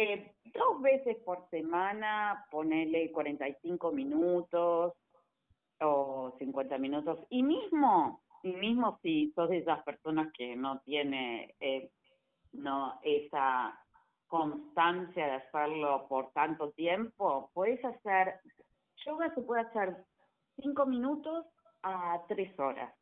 eh, 0.00 0.32
dos 0.54 0.80
veces 0.80 1.16
por 1.24 1.50
semana, 1.50 2.46
ponele 2.52 3.10
45 3.10 3.90
minutos 3.90 4.92
o 5.80 6.34
50 6.38 6.78
minutos. 6.78 7.18
Y 7.30 7.42
mismo, 7.42 8.22
y 8.44 8.52
mismo 8.52 9.00
si 9.02 9.32
sos 9.32 9.50
de 9.50 9.58
esas 9.58 9.82
personas 9.82 10.32
que 10.34 10.54
no 10.54 10.78
tiene 10.82 11.56
eh, 11.58 11.90
no 12.52 13.00
esa 13.02 13.76
constancia 14.28 15.26
de 15.26 15.32
hacerlo 15.32 16.06
por 16.08 16.30
tanto 16.30 16.70
tiempo, 16.70 17.50
puedes 17.52 17.84
hacer, 17.84 18.34
yoga 19.04 19.34
se 19.34 19.42
puede 19.42 19.62
hacer 19.62 19.96
cinco 20.62 20.86
minutos 20.86 21.44
a 21.82 22.22
tres 22.28 22.56
horas. 22.60 22.94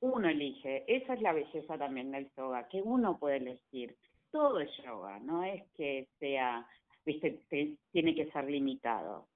Uno 0.00 0.28
elige, 0.28 0.84
esa 0.86 1.14
es 1.14 1.22
la 1.22 1.32
belleza 1.32 1.78
también 1.78 2.10
del 2.10 2.30
yoga, 2.36 2.68
que 2.68 2.82
uno 2.82 3.18
puede 3.18 3.38
elegir. 3.38 3.96
Todo 4.36 4.60
es 4.60 4.70
yoga, 4.84 5.18
no 5.20 5.42
es 5.44 5.62
que 5.78 6.08
sea, 6.18 6.66
viste, 7.06 7.40
tiene 7.90 8.14
que 8.14 8.30
ser 8.32 8.44
limitado. 8.44 9.28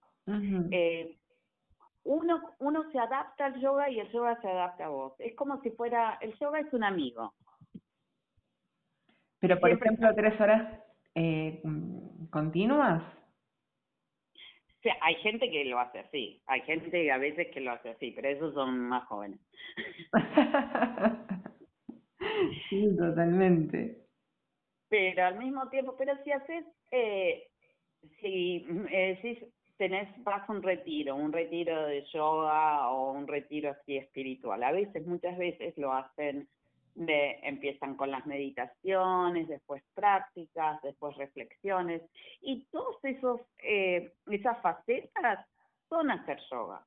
eh, 0.71 1.17
uno, 2.05 2.43
uno 2.59 2.85
se 2.93 2.99
adapta 2.99 3.47
al 3.47 3.59
yoga 3.63 3.89
y 3.89 3.99
el 3.99 4.13
yoga 4.13 4.39
se 4.43 4.49
adapta 4.49 4.85
a 4.85 4.89
vos. 4.91 5.15
Es 5.19 5.35
como 5.37 5.59
si 5.63 5.71
fuera, 5.71 6.19
el 6.21 6.39
yoga 6.39 6.61
es 6.61 6.71
un 6.75 6.85
amigo. 6.85 7.33
Pero 9.39 9.59
por 9.59 9.71
ejemplo, 9.71 10.15
tres 10.15 10.39
horas 10.39 10.83
eh, 11.15 11.63
continuas? 12.29 13.03
Sí, 14.83 14.91
hay 15.01 15.15
gente 15.17 15.51
que 15.51 15.65
lo 15.65 15.81
hace 15.81 16.01
así, 16.01 16.43
hay 16.47 16.61
gente 16.61 17.11
a 17.11 17.17
veces 17.17 17.49
que 17.55 17.61
lo 17.61 17.73
hace 17.73 17.89
así, 17.89 18.11
pero 18.11 18.29
esos 18.29 18.53
son 18.53 18.81
más 18.81 19.07
jóvenes. 19.07 19.41
sí, 22.69 22.95
totalmente. 22.99 24.00
Pero 24.91 25.25
al 25.25 25.39
mismo 25.39 25.69
tiempo, 25.69 25.95
pero 25.97 26.13
si 26.25 26.33
haces, 26.33 26.67
eh, 26.91 27.49
si 28.21 28.67
eh, 28.91 29.53
tenés, 29.79 30.09
vas 30.25 30.47
a 30.47 30.53
un 30.53 30.63
retiro, 30.63 31.15
un 31.15 31.33
retiro 31.33 31.87
de 31.87 32.05
yoga 32.13 32.91
o 32.91 33.13
un 33.13 33.29
retiro 33.29 33.71
así 33.71 33.97
espiritual, 33.97 34.63
a 34.65 34.73
veces, 34.73 35.07
muchas 35.07 35.39
veces 35.39 35.79
lo 35.79 35.93
hacen 35.93 36.49
de, 36.97 37.39
empiezan 37.45 37.97
con 37.97 38.11
las 38.11 38.27
meditaciones, 38.27 39.47
después 39.47 39.83
prácticas, 39.95 40.83
después 40.83 41.17
reflexiones, 41.17 42.03
y 42.41 42.65
todas 42.73 42.97
esos, 43.05 43.41
eh, 43.63 44.13
esas 44.27 44.61
facetas 44.61 45.47
son 45.89 46.11
hacer 46.11 46.41
yoga, 46.51 46.85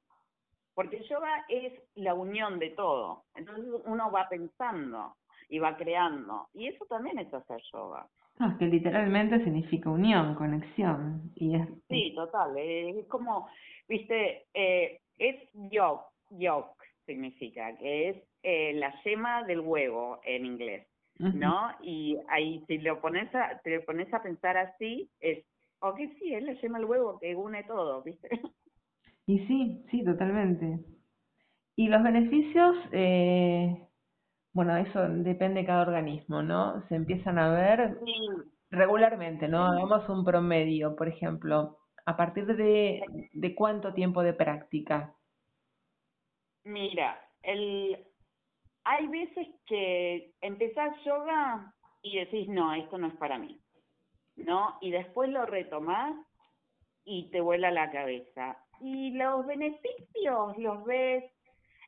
porque 0.74 1.02
yoga 1.08 1.46
es 1.48 1.72
la 1.96 2.14
unión 2.14 2.60
de 2.60 2.72
todo, 2.72 3.24
entonces 3.34 3.66
uno 3.86 4.12
va 4.12 4.28
pensando 4.28 5.16
y 5.54 5.60
va 5.60 5.78
creando, 5.78 6.48
y 6.56 6.66
eso 6.68 6.84
también 6.86 7.20
es 7.20 7.32
hacer 7.32 7.62
yoga. 7.72 8.08
es 8.40 8.58
que 8.58 8.66
literalmente 8.66 9.44
significa 9.44 9.92
unión, 9.92 10.34
conexión. 10.34 11.32
y 11.36 11.56
es 11.56 11.68
Sí, 11.88 12.12
total, 12.16 12.58
es 12.58 13.06
como, 13.08 13.48
viste, 13.88 14.48
eh, 14.56 15.00
es 15.20 15.36
yog, 15.72 16.02
yog 16.32 16.66
significa, 17.06 17.78
que 17.78 18.10
es 18.10 18.18
eh, 18.42 18.74
la 18.74 18.92
yema 19.04 19.44
del 19.44 19.60
huevo 19.60 20.20
en 20.24 20.48
inglés, 20.48 20.88
¿no? 21.20 21.70
Y 21.84 22.18
ahí 22.30 22.64
si 22.66 22.80
lo 22.80 23.00
pones 23.00 23.30
a, 23.36 23.60
te 23.64 23.80
pones 23.82 24.12
a 24.12 24.24
pensar 24.24 24.58
así, 24.58 25.08
es, 25.20 25.46
ok, 25.82 26.00
sí, 26.18 26.34
es 26.34 26.42
la 26.42 26.54
yema 26.54 26.80
del 26.80 26.88
huevo 26.88 27.20
que 27.20 27.36
une 27.36 27.64
todo, 27.66 28.02
¿viste? 28.02 28.28
Y 29.26 29.40
sí, 29.48 29.86
sí, 29.92 30.04
totalmente. 30.04 30.80
Y 31.76 31.88
los 31.88 32.04
beneficios, 32.04 32.76
eh, 32.92 33.88
bueno, 34.54 34.78
eso 34.78 35.08
depende 35.10 35.62
de 35.62 35.66
cada 35.68 35.82
organismo, 35.82 36.42
¿no? 36.44 36.82
Se 36.88 36.96
empiezan 36.96 37.40
a 37.40 37.52
ver 37.52 37.98
regularmente, 38.70 39.48
¿no? 39.48 39.66
Hagamos 39.66 40.08
un 40.10 40.24
promedio, 40.24 40.96
por 40.96 41.08
ejemplo, 41.08 41.78
¿a 42.06 42.16
partir 42.18 42.46
de, 42.46 43.02
de 43.34 43.56
cuánto 43.56 43.94
tiempo 43.94 44.24
de 44.24 44.34
práctica? 44.34 45.16
Mira, 46.66 47.20
el, 47.42 47.98
hay 48.84 49.08
veces 49.08 49.48
que 49.66 50.34
empezás 50.42 50.94
yoga 51.04 51.74
y 52.02 52.20
decís, 52.20 52.48
no, 52.50 52.74
esto 52.74 52.98
no 52.98 53.08
es 53.08 53.16
para 53.16 53.38
mí, 53.38 53.60
¿no? 54.36 54.78
Y 54.82 54.92
después 54.92 55.30
lo 55.30 55.46
retomás 55.46 56.16
y 57.06 57.30
te 57.32 57.42
vuela 57.42 57.72
la 57.72 57.92
cabeza. 57.92 58.58
Y 58.82 59.12
los 59.12 59.46
beneficios 59.46 60.58
los 60.58 60.84
ves 60.86 61.24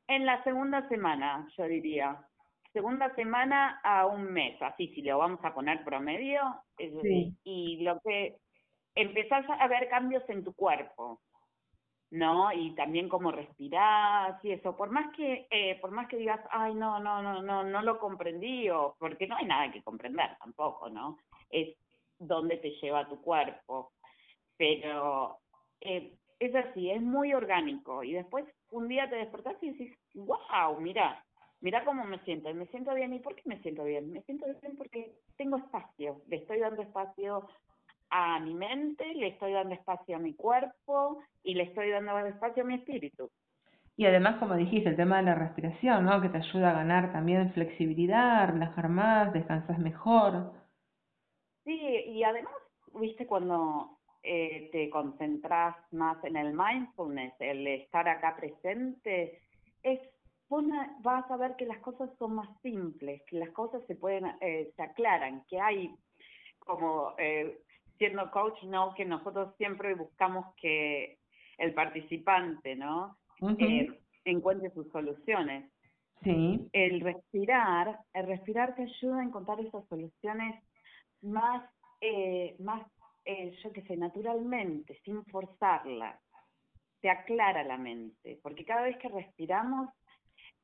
en 0.08 0.26
la 0.26 0.44
segunda 0.44 0.88
semana, 0.90 1.48
yo 1.58 1.66
diría. 1.66 2.26
Segunda 2.76 3.16
semana 3.16 3.80
a 3.86 4.06
un 4.06 4.34
mes, 4.34 4.62
así 4.62 4.90
si 4.90 5.02
lo 5.02 5.18
vamos 5.18 5.40
a 5.46 5.54
poner 5.54 5.82
promedio. 5.86 6.42
Y 7.46 7.78
lo 7.86 8.02
que 8.02 8.36
empezás 8.94 9.46
a 9.50 9.66
ver 9.70 9.88
cambios 9.88 10.24
en 10.28 10.44
tu 10.44 10.54
cuerpo, 10.54 11.22
¿no? 12.12 12.52
Y 12.52 12.76
también 12.76 13.08
cómo 13.08 13.32
respirar 13.32 14.40
y 14.44 14.52
eso. 14.52 14.76
Por 14.76 14.92
más 14.92 15.16
que, 15.16 15.48
eh, 15.50 15.80
por 15.80 15.92
más 15.92 16.10
que 16.10 16.18
digas, 16.18 16.42
ay, 16.52 16.76
no, 16.76 17.00
no, 17.00 17.22
no, 17.22 17.42
no, 17.42 17.64
no 17.64 17.82
lo 17.82 17.98
comprendí, 17.98 18.70
o 18.70 18.98
porque 19.00 19.26
no 19.26 19.38
hay 19.38 19.46
nada 19.46 19.72
que 19.72 19.82
comprender 19.82 20.36
tampoco, 20.38 20.90
¿no? 20.90 21.18
Es 21.50 21.78
dónde 22.20 22.58
te 22.58 22.72
lleva 22.72 23.08
tu 23.08 23.22
cuerpo. 23.22 23.94
Pero 24.58 25.38
eh, 25.80 26.14
es 26.40 26.54
así, 26.54 26.92
es 26.92 27.02
muy 27.02 27.34
orgánico. 27.34 28.04
Y 28.04 28.12
después 28.12 28.44
un 28.72 28.90
día 28.90 29.10
te 29.10 29.16
despertás 29.16 29.56
y 29.62 29.72
decís, 29.72 29.98
wow, 30.14 30.78
mira, 30.82 31.25
mira 31.66 31.84
cómo 31.84 32.04
me 32.06 32.20
siento. 32.20 32.48
Y 32.50 32.54
me 32.54 32.68
siento 32.68 32.94
bien. 32.94 33.12
¿Y 33.14 33.20
por 33.20 33.36
qué 33.36 33.42
me 33.46 33.60
siento 33.62 33.84
bien? 33.84 34.12
Me 34.12 34.22
siento 34.22 34.46
bien 34.46 34.78
porque 34.78 35.16
tengo 35.36 35.58
espacio. 35.58 36.22
Le 36.28 36.38
estoy 36.38 36.60
dando 36.60 36.84
espacio 36.84 37.48
a 38.12 38.40
mi 38.40 38.54
mente, 38.54 39.04
le 39.16 39.30
estoy 39.30 39.54
dando 39.54 39.74
espacio 39.74 40.16
a 40.16 40.20
mi 40.20 40.36
cuerpo 40.36 41.24
y 41.44 41.56
le 41.56 41.64
estoy 41.64 41.90
dando 41.90 42.20
espacio 42.20 42.62
a 42.62 42.68
mi 42.68 42.76
espíritu. 42.76 43.32
Y 43.98 44.06
además, 44.06 44.38
como 44.38 44.56
dijiste, 44.56 44.90
el 44.90 44.96
tema 44.96 45.18
de 45.18 45.24
la 45.24 45.36
respiración, 45.36 46.06
¿no? 46.06 46.22
Que 46.22 46.30
te 46.30 46.38
ayuda 46.38 46.70
a 46.70 46.74
ganar 46.74 47.12
también 47.12 47.52
flexibilidad, 47.54 48.48
relajar 48.48 48.88
más, 48.88 49.34
descansas 49.34 49.80
mejor. 49.80 50.54
Sí, 51.64 51.80
y 52.06 52.24
además, 52.24 52.54
viste, 52.94 53.26
cuando 53.26 53.98
eh, 54.22 54.70
te 54.72 54.88
concentras 54.92 55.76
más 55.92 56.24
en 56.26 56.36
el 56.36 56.54
mindfulness, 56.54 57.34
el 57.40 57.66
estar 57.66 58.08
acá 58.08 58.36
presente, 58.36 59.40
es 59.82 60.00
vas 60.50 61.30
a 61.30 61.38
ver 61.38 61.56
que 61.56 61.66
las 61.66 61.80
cosas 61.80 62.10
son 62.18 62.36
más 62.36 62.50
simples, 62.62 63.22
que 63.28 63.38
las 63.38 63.50
cosas 63.50 63.82
se 63.88 63.96
pueden, 63.96 64.26
eh, 64.42 64.72
se 64.76 64.84
aclaran, 64.84 65.44
que 65.50 65.60
hay 65.60 65.94
como 66.60 67.14
eh, 67.18 67.60
siendo 67.98 68.30
coach, 68.32 68.62
¿no? 68.64 68.94
Que 68.96 69.06
nosotros 69.06 69.56
siempre 69.58 69.94
buscamos 69.96 70.54
que 70.56 71.20
el 71.58 71.74
participante, 71.74 72.76
¿no? 72.76 73.18
eh, 73.60 73.88
encuentre 74.26 74.72
sus 74.72 74.90
soluciones. 74.92 75.72
Sí. 76.24 76.68
El 76.74 77.02
respirar, 77.02 78.00
el 78.14 78.28
respirar 78.28 78.76
te 78.76 78.84
ayuda 78.84 79.20
a 79.20 79.24
encontrar 79.24 79.60
esas 79.60 79.88
soluciones 79.88 80.64
más, 81.22 81.70
eh, 82.02 82.56
más, 82.60 82.86
eh, 83.26 83.56
yo 83.64 83.72
qué 83.72 83.82
sé, 83.84 83.96
naturalmente, 83.96 85.00
sin 85.04 85.24
forzarlas. 85.26 86.20
Te 87.02 87.10
aclara 87.10 87.64
la 87.64 87.78
mente, 87.78 88.40
porque 88.42 88.66
cada 88.66 88.84
vez 88.84 88.98
que 88.98 89.10
respiramos, 89.10 89.90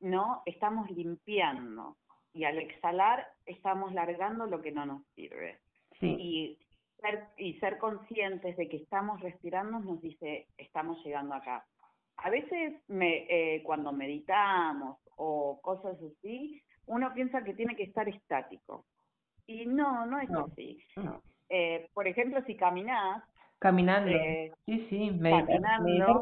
no, 0.02 0.42
estamos 0.44 0.90
limpiando 0.90 1.96
y 2.34 2.44
al 2.44 2.58
exhalar 2.58 3.26
estamos 3.46 3.92
largando 3.94 4.46
lo 4.46 4.60
que 4.60 4.72
no 4.72 4.84
nos 4.84 5.06
sirve. 5.14 5.60
Sí. 5.98 6.16
Y 6.18 6.58
y 7.36 7.54
ser 7.54 7.78
conscientes 7.78 8.56
de 8.56 8.68
que 8.68 8.76
estamos 8.76 9.20
respirando 9.20 9.80
nos 9.80 10.00
dice, 10.00 10.46
estamos 10.56 11.02
llegando 11.04 11.34
acá. 11.34 11.64
A 12.18 12.30
veces 12.30 12.74
me, 12.88 13.26
eh, 13.28 13.62
cuando 13.64 13.92
meditamos 13.92 14.98
o 15.16 15.60
cosas 15.62 15.96
así, 15.96 16.62
uno 16.86 17.12
piensa 17.14 17.42
que 17.42 17.54
tiene 17.54 17.74
que 17.74 17.84
estar 17.84 18.08
estático. 18.08 18.84
Y 19.46 19.66
no, 19.66 20.06
no 20.06 20.20
es 20.20 20.30
así. 20.30 20.78
Eh, 21.48 21.88
por 21.92 22.06
ejemplo, 22.06 22.40
si 22.46 22.56
caminás... 22.56 23.22
Caminando. 23.58 24.10
Eh, 24.10 24.52
sí, 24.66 24.86
sí, 24.88 25.10
meditar 25.10 25.56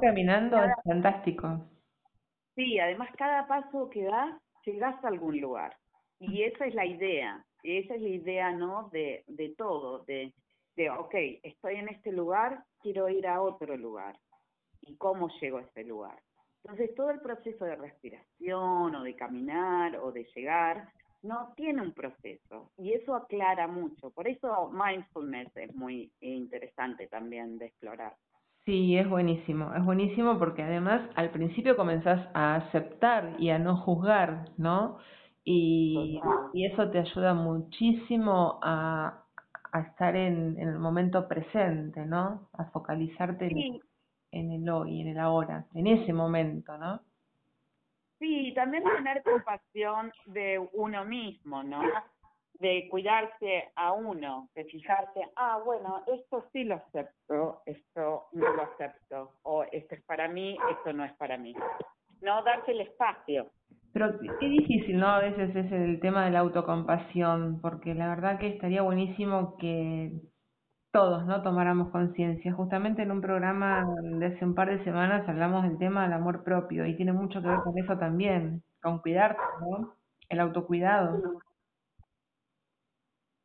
caminando, 0.00 0.62
es 0.62 0.72
fantástico. 0.84 1.60
Sí, 2.54 2.78
además 2.78 3.08
cada 3.16 3.46
paso 3.46 3.88
que 3.90 4.04
das, 4.04 4.40
llegas 4.64 5.02
a 5.04 5.08
algún 5.08 5.40
lugar. 5.40 5.76
Y 6.18 6.42
esa 6.42 6.66
es 6.66 6.74
la 6.74 6.84
idea, 6.84 7.44
esa 7.62 7.94
es 7.94 8.02
la 8.02 8.08
idea, 8.08 8.52
¿no? 8.52 8.88
De, 8.90 9.24
de 9.26 9.54
todo, 9.56 10.04
de 10.04 10.34
de, 10.76 10.90
ok, 10.90 11.14
estoy 11.42 11.76
en 11.76 11.88
este 11.88 12.12
lugar, 12.12 12.64
quiero 12.80 13.08
ir 13.08 13.26
a 13.26 13.42
otro 13.42 13.76
lugar. 13.76 14.18
¿Y 14.82 14.96
cómo 14.96 15.28
llego 15.40 15.58
a 15.58 15.62
ese 15.62 15.84
lugar? 15.84 16.18
Entonces, 16.64 16.94
todo 16.94 17.10
el 17.10 17.20
proceso 17.20 17.64
de 17.64 17.76
respiración 17.76 18.94
o 18.94 19.02
de 19.02 19.16
caminar 19.16 19.96
o 19.96 20.12
de 20.12 20.24
llegar 20.34 20.92
no 21.22 21.52
tiene 21.54 21.82
un 21.82 21.92
proceso 21.92 22.72
y 22.78 22.92
eso 22.92 23.14
aclara 23.14 23.66
mucho. 23.66 24.10
Por 24.10 24.26
eso 24.26 24.70
mindfulness 24.70 25.54
es 25.56 25.74
muy 25.74 26.10
interesante 26.20 27.08
también 27.08 27.58
de 27.58 27.66
explorar. 27.66 28.16
Sí, 28.70 28.96
es 28.96 29.08
buenísimo, 29.08 29.74
es 29.74 29.84
buenísimo 29.84 30.38
porque 30.38 30.62
además 30.62 31.02
al 31.16 31.30
principio 31.30 31.74
comenzás 31.74 32.28
a 32.34 32.54
aceptar 32.54 33.34
y 33.40 33.50
a 33.50 33.58
no 33.58 33.76
juzgar, 33.78 34.44
¿no? 34.58 34.98
Y, 35.42 36.20
y 36.52 36.66
eso 36.66 36.88
te 36.88 37.00
ayuda 37.00 37.34
muchísimo 37.34 38.60
a, 38.62 39.24
a 39.72 39.80
estar 39.80 40.14
en, 40.14 40.56
el 40.56 40.78
momento 40.78 41.26
presente, 41.26 42.06
¿no? 42.06 42.48
A 42.52 42.66
focalizarte 42.66 43.50
en, 44.30 44.52
el 44.52 44.70
hoy, 44.70 45.00
en 45.00 45.08
el 45.08 45.18
ahora, 45.18 45.66
en 45.74 45.88
ese 45.88 46.12
momento, 46.12 46.78
¿no? 46.78 47.00
Sí, 48.20 48.52
también 48.54 48.84
tener 48.84 49.24
compasión 49.24 50.12
de 50.26 50.64
uno 50.74 51.04
mismo, 51.04 51.64
¿no? 51.64 51.82
De 52.60 52.88
cuidarse 52.90 53.72
a 53.74 53.92
uno, 53.92 54.48
de 54.54 54.64
fijarse, 54.66 55.20
ah, 55.36 55.60
bueno, 55.64 56.02
esto 56.06 56.44
sí 56.52 56.64
lo 56.64 56.74
acepto, 56.76 57.62
esto 57.64 58.26
no 58.32 58.52
lo 58.52 58.62
acepto, 58.62 59.32
o 59.42 59.64
esto 59.64 59.94
es 59.94 60.02
para 60.04 60.28
mí, 60.28 60.56
esto 60.70 60.92
no 60.92 61.04
es 61.04 61.12
para 61.14 61.38
mí. 61.38 61.54
No 62.20 62.42
darse 62.44 62.72
el 62.72 62.82
espacio. 62.82 63.50
Pero 63.92 64.12
qué 64.38 64.46
difícil, 64.46 64.98
¿no? 64.98 65.08
A 65.08 65.20
veces 65.20 65.56
es 65.56 65.72
el 65.72 66.00
tema 66.00 66.26
de 66.26 66.30
la 66.30 66.40
autocompasión, 66.40 67.60
porque 67.60 67.94
la 67.94 68.08
verdad 68.08 68.38
que 68.38 68.48
estaría 68.48 68.82
buenísimo 68.82 69.56
que 69.56 70.12
todos, 70.92 71.24
¿no? 71.26 71.42
Tomáramos 71.42 71.90
conciencia. 71.90 72.52
Justamente 72.52 73.02
en 73.02 73.10
un 73.10 73.20
programa 73.20 73.86
de 74.02 74.26
hace 74.26 74.44
un 74.44 74.54
par 74.54 74.68
de 74.68 74.84
semanas 74.84 75.28
hablamos 75.28 75.62
del 75.62 75.78
tema 75.78 76.02
del 76.02 76.12
amor 76.12 76.44
propio 76.44 76.86
y 76.86 76.96
tiene 76.96 77.12
mucho 77.12 77.40
que 77.40 77.48
ver 77.48 77.60
con 77.60 77.78
eso 77.78 77.96
también, 77.98 78.62
con 78.82 78.98
cuidarte, 78.98 79.40
¿no? 79.60 79.94
El 80.28 80.40
autocuidado. 80.40 81.40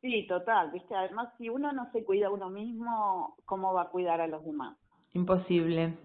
Sí, 0.06 0.24
total, 0.28 0.70
¿viste? 0.70 0.94
Además, 0.94 1.32
si 1.36 1.48
uno 1.48 1.72
no 1.72 1.90
se 1.90 2.04
cuida 2.04 2.28
a 2.28 2.30
uno 2.30 2.48
mismo, 2.48 3.34
¿cómo 3.44 3.74
va 3.74 3.82
a 3.82 3.88
cuidar 3.88 4.20
a 4.20 4.28
los 4.28 4.44
demás? 4.44 4.78
Imposible. 5.14 5.98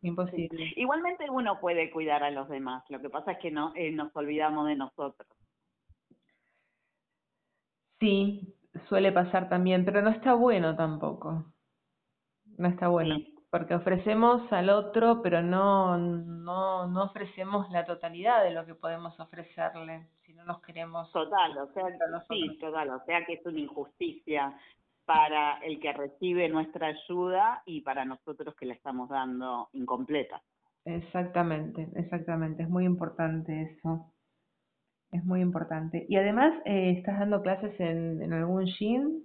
Imposible. 0.00 0.72
Igualmente 0.76 1.28
uno 1.28 1.60
puede 1.60 1.90
cuidar 1.90 2.24
a 2.24 2.30
los 2.30 2.48
demás, 2.48 2.82
lo 2.88 2.98
que 3.02 3.10
pasa 3.10 3.32
es 3.32 3.38
que 3.40 3.50
no 3.50 3.72
eh, 3.76 3.92
nos 3.92 4.16
olvidamos 4.16 4.66
de 4.68 4.76
nosotros. 4.76 5.28
Sí, 8.00 8.56
suele 8.88 9.12
pasar 9.12 9.50
también, 9.50 9.84
pero 9.84 10.00
no 10.00 10.08
está 10.08 10.32
bueno 10.32 10.74
tampoco. 10.74 11.44
No 12.56 12.68
está 12.68 12.88
bueno, 12.88 13.16
porque 13.50 13.74
ofrecemos 13.74 14.50
al 14.50 14.70
otro, 14.70 15.20
pero 15.22 15.42
no, 15.42 15.98
no, 15.98 16.86
no 16.86 17.04
ofrecemos 17.04 17.70
la 17.70 17.84
totalidad 17.84 18.42
de 18.42 18.52
lo 18.52 18.64
que 18.64 18.74
podemos 18.74 19.20
ofrecerle 19.20 20.08
no 20.42 20.52
nos 20.52 20.62
queremos. 20.62 21.10
Total, 21.12 21.58
o 21.58 21.72
sea, 21.72 21.84
sí, 22.28 22.58
total, 22.58 22.90
o 22.90 23.04
sea 23.04 23.24
que 23.24 23.34
es 23.34 23.46
una 23.46 23.60
injusticia 23.60 24.56
para 25.04 25.58
el 25.58 25.80
que 25.80 25.92
recibe 25.92 26.48
nuestra 26.48 26.88
ayuda 26.88 27.62
y 27.66 27.80
para 27.80 28.04
nosotros 28.04 28.54
que 28.54 28.66
la 28.66 28.74
estamos 28.74 29.08
dando 29.08 29.68
incompleta. 29.72 30.40
Exactamente, 30.84 31.88
exactamente, 31.96 32.62
es 32.62 32.68
muy 32.68 32.84
importante 32.84 33.62
eso. 33.62 34.12
Es 35.12 35.24
muy 35.24 35.42
importante. 35.42 36.06
Y 36.08 36.16
además, 36.16 36.54
eh, 36.64 36.94
¿estás 36.96 37.18
dando 37.18 37.42
clases 37.42 37.78
en, 37.78 38.22
en 38.22 38.32
algún 38.32 38.64
gym? 38.64 39.22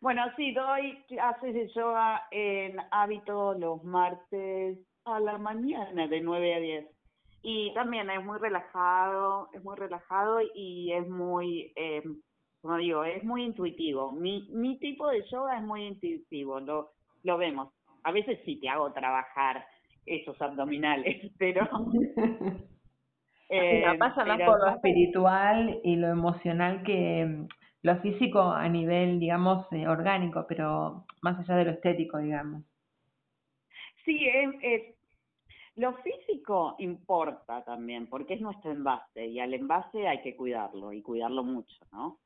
Bueno, 0.00 0.22
sí, 0.36 0.52
doy 0.52 1.02
clases 1.08 1.54
de 1.54 1.68
yoga 1.74 2.22
en 2.30 2.76
hábito 2.92 3.54
los 3.54 3.82
martes 3.82 4.78
a 5.04 5.18
la 5.18 5.38
mañana 5.38 6.06
de 6.06 6.20
9 6.20 6.54
a 6.54 6.58
10. 6.60 6.91
Y 7.42 7.74
también 7.74 8.08
es 8.10 8.24
muy 8.24 8.38
relajado, 8.38 9.48
es 9.52 9.62
muy 9.64 9.76
relajado 9.76 10.40
y 10.54 10.92
es 10.92 11.08
muy 11.08 11.72
eh, 11.76 12.02
como 12.62 12.76
digo, 12.76 13.04
es 13.04 13.22
muy 13.24 13.44
intuitivo. 13.44 14.12
Mi, 14.12 14.48
mi 14.52 14.78
tipo 14.78 15.08
de 15.08 15.24
yoga 15.30 15.58
es 15.58 15.64
muy 15.64 15.84
intuitivo, 15.84 16.60
lo, 16.60 16.92
lo 17.24 17.36
vemos. 17.36 17.74
A 18.04 18.12
veces 18.12 18.38
sí 18.44 18.56
te 18.60 18.68
hago 18.68 18.92
trabajar 18.92 19.66
esos 20.06 20.40
abdominales, 20.40 21.32
pero... 21.38 21.68
eh, 23.48 23.84
pasa 23.98 24.24
más 24.24 24.40
por 24.42 24.60
lo 24.60 24.76
espiritual 24.76 25.80
y 25.82 25.96
lo 25.96 26.08
emocional 26.08 26.84
que 26.84 27.26
mm, 27.26 27.48
lo 27.82 27.96
físico 28.00 28.40
a 28.40 28.68
nivel, 28.68 29.18
digamos, 29.18 29.66
eh, 29.72 29.88
orgánico, 29.88 30.46
pero 30.48 31.04
más 31.20 31.40
allá 31.40 31.56
de 31.56 31.64
lo 31.64 31.70
estético, 31.72 32.18
digamos. 32.18 32.62
Sí, 34.04 34.24
es, 34.28 34.94
lo 35.76 35.94
físico 35.98 36.74
importa 36.78 37.64
también, 37.64 38.06
porque 38.06 38.34
es 38.34 38.40
nuestro 38.40 38.72
envase 38.72 39.26
y 39.26 39.40
al 39.40 39.54
envase 39.54 40.06
hay 40.06 40.20
que 40.20 40.36
cuidarlo 40.36 40.92
y 40.92 41.02
cuidarlo 41.02 41.42
mucho, 41.42 41.76
¿no? 41.92 42.18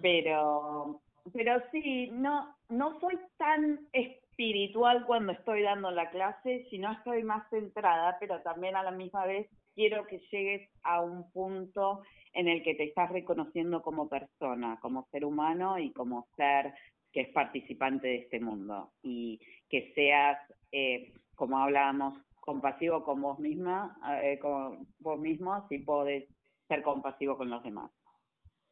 Pero, 0.00 1.00
pero 1.32 1.60
sí, 1.72 2.10
no, 2.12 2.54
no 2.68 3.00
soy 3.00 3.18
tan 3.36 3.80
espiritual 3.92 5.04
cuando 5.04 5.32
estoy 5.32 5.62
dando 5.62 5.90
la 5.90 6.10
clase, 6.10 6.68
sino 6.70 6.92
estoy 6.92 7.24
más 7.24 7.48
centrada, 7.50 8.16
pero 8.20 8.40
también 8.42 8.76
a 8.76 8.84
la 8.84 8.92
misma 8.92 9.26
vez 9.26 9.48
quiero 9.74 10.06
que 10.06 10.20
llegues 10.30 10.70
a 10.84 11.00
un 11.00 11.28
punto 11.32 12.02
en 12.34 12.46
el 12.46 12.62
que 12.62 12.76
te 12.76 12.84
estás 12.84 13.10
reconociendo 13.10 13.82
como 13.82 14.08
persona, 14.08 14.78
como 14.80 15.08
ser 15.10 15.24
humano 15.24 15.76
y 15.80 15.90
como 15.90 16.28
ser 16.36 16.72
que 17.12 17.22
es 17.22 17.28
participante 17.30 18.06
de 18.06 18.16
este 18.18 18.38
mundo 18.38 18.92
y 19.02 19.40
que 19.68 19.92
seas 19.94 20.38
eh, 20.70 21.12
como 21.34 21.58
hablábamos, 21.58 22.18
compasivo 22.48 23.04
con 23.04 23.20
vos 23.20 23.38
misma, 23.38 23.94
eh, 24.22 24.38
con 24.38 24.86
vos 25.00 25.20
mismo, 25.20 25.68
si 25.68 25.80
podés 25.80 26.24
ser 26.66 26.82
compasivo 26.82 27.36
con 27.36 27.50
los 27.50 27.62
demás, 27.62 27.90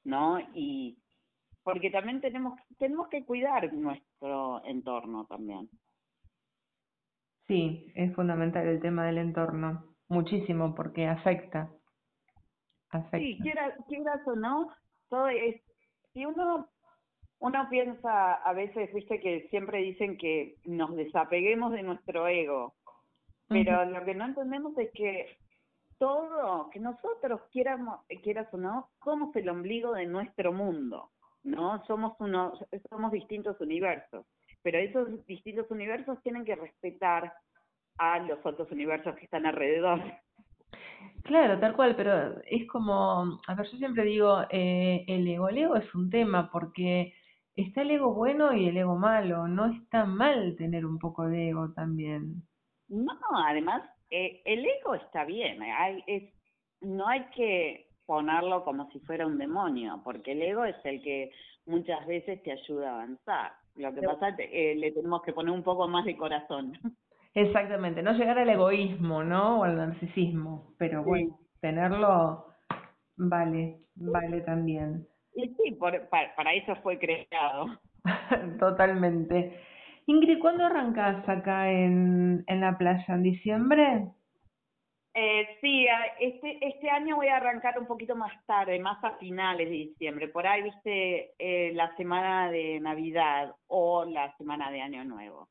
¿no? 0.02 0.38
Y 0.54 0.96
porque 1.62 1.90
también 1.90 2.22
tenemos 2.22 2.58
tenemos 2.78 3.08
que 3.08 3.26
cuidar 3.26 3.70
nuestro 3.74 4.64
entorno 4.64 5.26
también. 5.26 5.68
Sí, 7.46 7.92
es 7.94 8.14
fundamental 8.14 8.66
el 8.66 8.80
tema 8.80 9.04
del 9.04 9.18
entorno, 9.18 9.94
muchísimo, 10.08 10.74
porque 10.74 11.06
afecta. 11.06 11.70
afecta. 12.88 13.18
Sí, 13.18 13.38
quieras, 13.42 13.74
quieras 13.88 14.26
o 14.26 14.36
no, 14.36 14.70
todo 15.10 15.28
es, 15.28 15.60
si 16.14 16.24
uno 16.24 16.66
uno 17.40 17.68
piensa 17.68 18.36
a 18.36 18.54
veces, 18.54 18.90
viste 18.94 19.20
que 19.20 19.48
siempre 19.50 19.82
dicen 19.82 20.16
que 20.16 20.54
nos 20.64 20.96
desapeguemos 20.96 21.72
de 21.72 21.82
nuestro 21.82 22.26
ego, 22.26 22.74
pero 23.48 23.84
lo 23.84 24.04
que 24.04 24.14
no 24.14 24.24
entendemos 24.26 24.76
es 24.78 24.90
que 24.92 25.38
todo, 25.98 26.70
que 26.70 26.80
nosotros 26.80 27.40
quieramos, 27.50 28.00
quieras 28.22 28.52
o 28.52 28.56
no, 28.56 28.90
somos 29.02 29.34
el 29.36 29.48
ombligo 29.48 29.92
de 29.92 30.06
nuestro 30.06 30.52
mundo, 30.52 31.10
¿no? 31.42 31.84
Somos 31.86 32.14
unos, 32.20 32.58
somos 32.90 33.12
distintos 33.12 33.60
universos, 33.60 34.26
pero 34.62 34.78
esos 34.78 35.24
distintos 35.26 35.70
universos 35.70 36.22
tienen 36.22 36.44
que 36.44 36.56
respetar 36.56 37.32
a 37.98 38.18
los 38.18 38.44
otros 38.44 38.70
universos 38.70 39.14
que 39.16 39.24
están 39.24 39.46
alrededor. 39.46 40.02
Claro, 41.22 41.58
tal 41.58 41.74
cual, 41.74 41.96
pero 41.96 42.40
es 42.44 42.66
como, 42.68 43.40
a 43.46 43.54
ver, 43.54 43.66
yo 43.70 43.78
siempre 43.78 44.04
digo, 44.04 44.42
eh, 44.50 45.04
el 45.08 45.26
ego, 45.26 45.48
el 45.48 45.58
ego 45.58 45.76
es 45.76 45.94
un 45.94 46.10
tema 46.10 46.50
porque 46.50 47.14
está 47.54 47.82
el 47.82 47.90
ego 47.90 48.14
bueno 48.14 48.52
y 48.54 48.68
el 48.68 48.76
ego 48.76 48.96
malo, 48.96 49.48
no 49.48 49.66
está 49.66 50.04
mal 50.04 50.56
tener 50.56 50.84
un 50.86 50.98
poco 50.98 51.26
de 51.26 51.50
ego 51.50 51.72
también. 51.72 52.42
No, 52.88 53.18
además, 53.46 53.82
eh, 54.10 54.42
el 54.44 54.64
ego 54.64 54.94
está 54.94 55.24
bien, 55.24 55.62
hay, 55.62 56.02
es, 56.06 56.32
no 56.80 57.08
hay 57.08 57.24
que 57.34 57.86
ponerlo 58.06 58.64
como 58.64 58.88
si 58.90 59.00
fuera 59.00 59.26
un 59.26 59.38
demonio, 59.38 60.00
porque 60.04 60.32
el 60.32 60.42
ego 60.42 60.64
es 60.64 60.76
el 60.84 61.02
que 61.02 61.32
muchas 61.66 62.06
veces 62.06 62.42
te 62.42 62.52
ayuda 62.52 62.90
a 62.90 62.94
avanzar. 62.94 63.52
Lo 63.74 63.92
que 63.92 64.02
pasa 64.02 64.28
es 64.28 64.36
que 64.36 64.72
eh, 64.72 64.76
le 64.76 64.92
tenemos 64.92 65.22
que 65.22 65.32
poner 65.32 65.52
un 65.52 65.62
poco 65.62 65.88
más 65.88 66.04
de 66.04 66.16
corazón. 66.16 66.72
Exactamente, 67.34 68.02
no 68.02 68.12
llegar 68.14 68.38
al 68.38 68.48
egoísmo, 68.48 69.22
¿no? 69.22 69.60
O 69.60 69.64
al 69.64 69.76
narcisismo, 69.76 70.72
pero 70.78 71.04
bueno, 71.04 71.38
tenerlo 71.60 72.46
vale, 73.16 73.80
vale 73.94 74.40
también. 74.40 75.06
Y 75.34 75.48
sí, 75.48 75.72
por, 75.78 76.08
para, 76.08 76.34
para 76.34 76.54
eso 76.54 76.74
fue 76.76 76.98
creado. 76.98 77.66
Totalmente. 78.58 79.60
Ingrid, 80.06 80.38
¿cuándo 80.38 80.64
arrancas 80.64 81.28
acá 81.28 81.70
en, 81.70 82.44
en 82.46 82.60
la 82.60 82.78
playa? 82.78 83.04
¿En 83.08 83.22
diciembre? 83.22 84.06
Eh, 85.18 85.48
sí, 85.62 85.86
este, 86.20 86.58
este 86.60 86.90
año 86.90 87.16
voy 87.16 87.28
a 87.28 87.36
arrancar 87.36 87.78
un 87.78 87.86
poquito 87.86 88.14
más 88.14 88.32
tarde, 88.44 88.78
más 88.78 89.02
a 89.02 89.16
finales 89.16 89.68
de 89.68 89.74
diciembre. 89.74 90.28
Por 90.28 90.46
ahí, 90.46 90.62
viste, 90.62 91.32
eh, 91.38 91.72
la 91.74 91.96
semana 91.96 92.50
de 92.50 92.78
Navidad 92.80 93.54
o 93.66 94.04
la 94.04 94.36
semana 94.36 94.70
de 94.70 94.82
Año 94.82 95.04
Nuevo. 95.04 95.48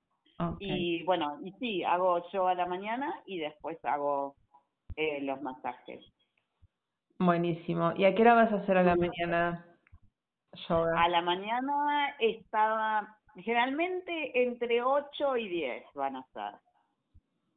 Y 0.60 1.04
bueno, 1.04 1.40
y 1.44 1.52
sí, 1.54 1.84
hago 1.84 2.22
yo 2.32 2.48
a 2.48 2.56
la 2.56 2.66
mañana 2.66 3.22
y 3.26 3.40
después 3.40 3.78
hago 3.84 4.36
eh, 4.96 5.22
los 5.22 5.42
masajes. 5.42 6.04
Buenísimo. 7.18 7.94
¿Y 7.96 8.06
a 8.06 8.14
qué 8.14 8.22
hora 8.22 8.36
vas 8.36 8.52
a 8.52 8.58
hacer 8.58 8.78
a 8.78 8.84
la 8.84 8.96
mañana 8.96 9.66
yoga? 10.68 11.02
A 11.02 11.10
la 11.10 11.22
mañana 11.22 12.16
estaba 12.20 13.18
generalmente 13.36 14.44
entre 14.44 14.82
8 14.82 15.38
y 15.38 15.48
10 15.48 15.84
van 15.94 16.16
a 16.18 16.22
estar. 16.22 16.60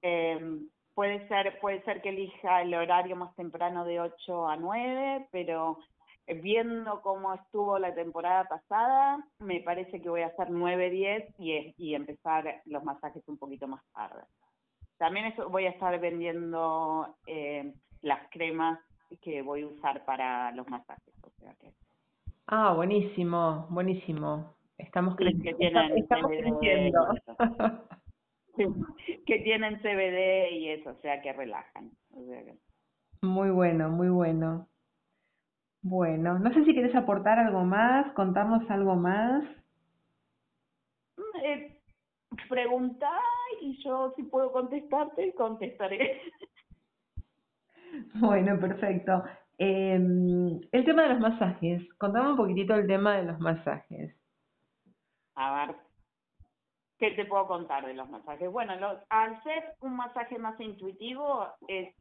Eh, 0.02 0.60
puede 0.94 1.26
ser 1.28 1.58
puede 1.60 1.82
ser 1.82 2.02
que 2.02 2.10
elija 2.10 2.62
el 2.62 2.74
horario 2.74 3.16
más 3.16 3.34
temprano 3.36 3.84
de 3.84 4.00
8 4.00 4.48
a 4.48 4.56
9, 4.56 5.28
pero 5.30 5.78
viendo 6.42 7.00
cómo 7.02 7.34
estuvo 7.34 7.78
la 7.78 7.94
temporada 7.94 8.44
pasada, 8.44 9.24
me 9.38 9.60
parece 9.60 10.00
que 10.02 10.08
voy 10.08 10.22
a 10.22 10.28
hacer 10.28 10.50
9, 10.50 10.90
10 10.90 11.34
y, 11.38 11.74
y 11.78 11.94
empezar 11.94 12.62
los 12.66 12.84
masajes 12.84 13.26
un 13.28 13.38
poquito 13.38 13.66
más 13.66 13.82
tarde. 13.92 14.22
También 14.98 15.26
eso, 15.26 15.48
voy 15.48 15.66
a 15.66 15.70
estar 15.70 15.98
vendiendo 16.00 17.16
eh, 17.26 17.72
las 18.02 18.28
cremas 18.30 18.80
que 19.22 19.42
voy 19.42 19.62
a 19.62 19.68
usar 19.68 20.04
para 20.04 20.52
los 20.52 20.68
masajes. 20.68 21.14
Ah, 22.46 22.72
buenísimo, 22.74 23.66
buenísimo. 23.70 24.54
Estamos, 24.78 25.16
que 25.42 25.54
tienen 25.54 25.98
estamos 25.98 26.30
creciendo. 26.30 27.08
que 29.26 29.38
tienen 29.40 29.78
CBD 29.80 30.52
y 30.52 30.68
eso, 30.70 30.90
o 30.90 31.00
sea 31.00 31.20
que 31.20 31.32
relajan. 31.32 31.90
Muy 33.22 33.50
bueno, 33.50 33.90
muy 33.90 34.08
bueno. 34.08 34.68
Bueno, 35.82 36.38
no 36.38 36.52
sé 36.52 36.64
si 36.64 36.72
quieres 36.72 36.94
aportar 36.94 37.38
algo 37.38 37.64
más, 37.64 38.12
contarnos 38.14 38.68
algo 38.70 38.96
más. 38.96 39.44
Eh, 41.44 41.80
preguntar 42.48 43.10
y 43.62 43.82
yo 43.82 44.12
si 44.16 44.24
puedo 44.24 44.52
contestarte, 44.52 45.34
contestaré. 45.34 46.20
Bueno, 48.14 48.60
perfecto. 48.60 49.24
Eh, 49.56 49.94
el 49.94 50.84
tema 50.84 51.02
de 51.02 51.08
los 51.08 51.20
masajes, 51.20 51.82
contame 51.94 52.30
un 52.30 52.36
poquitito 52.36 52.74
el 52.74 52.86
tema 52.86 53.16
de 53.16 53.24
los 53.24 53.40
masajes. 53.40 54.17
A 55.40 55.66
ver, 55.66 55.76
¿qué 56.98 57.12
te 57.12 57.24
puedo 57.24 57.46
contar 57.46 57.86
de 57.86 57.94
los 57.94 58.10
masajes? 58.10 58.50
Bueno, 58.50 58.74
los, 58.74 58.98
al 59.08 59.40
ser 59.44 59.76
un 59.80 59.94
masaje 59.94 60.36
más 60.36 60.58
intuitivo, 60.58 61.46
es, 61.68 61.94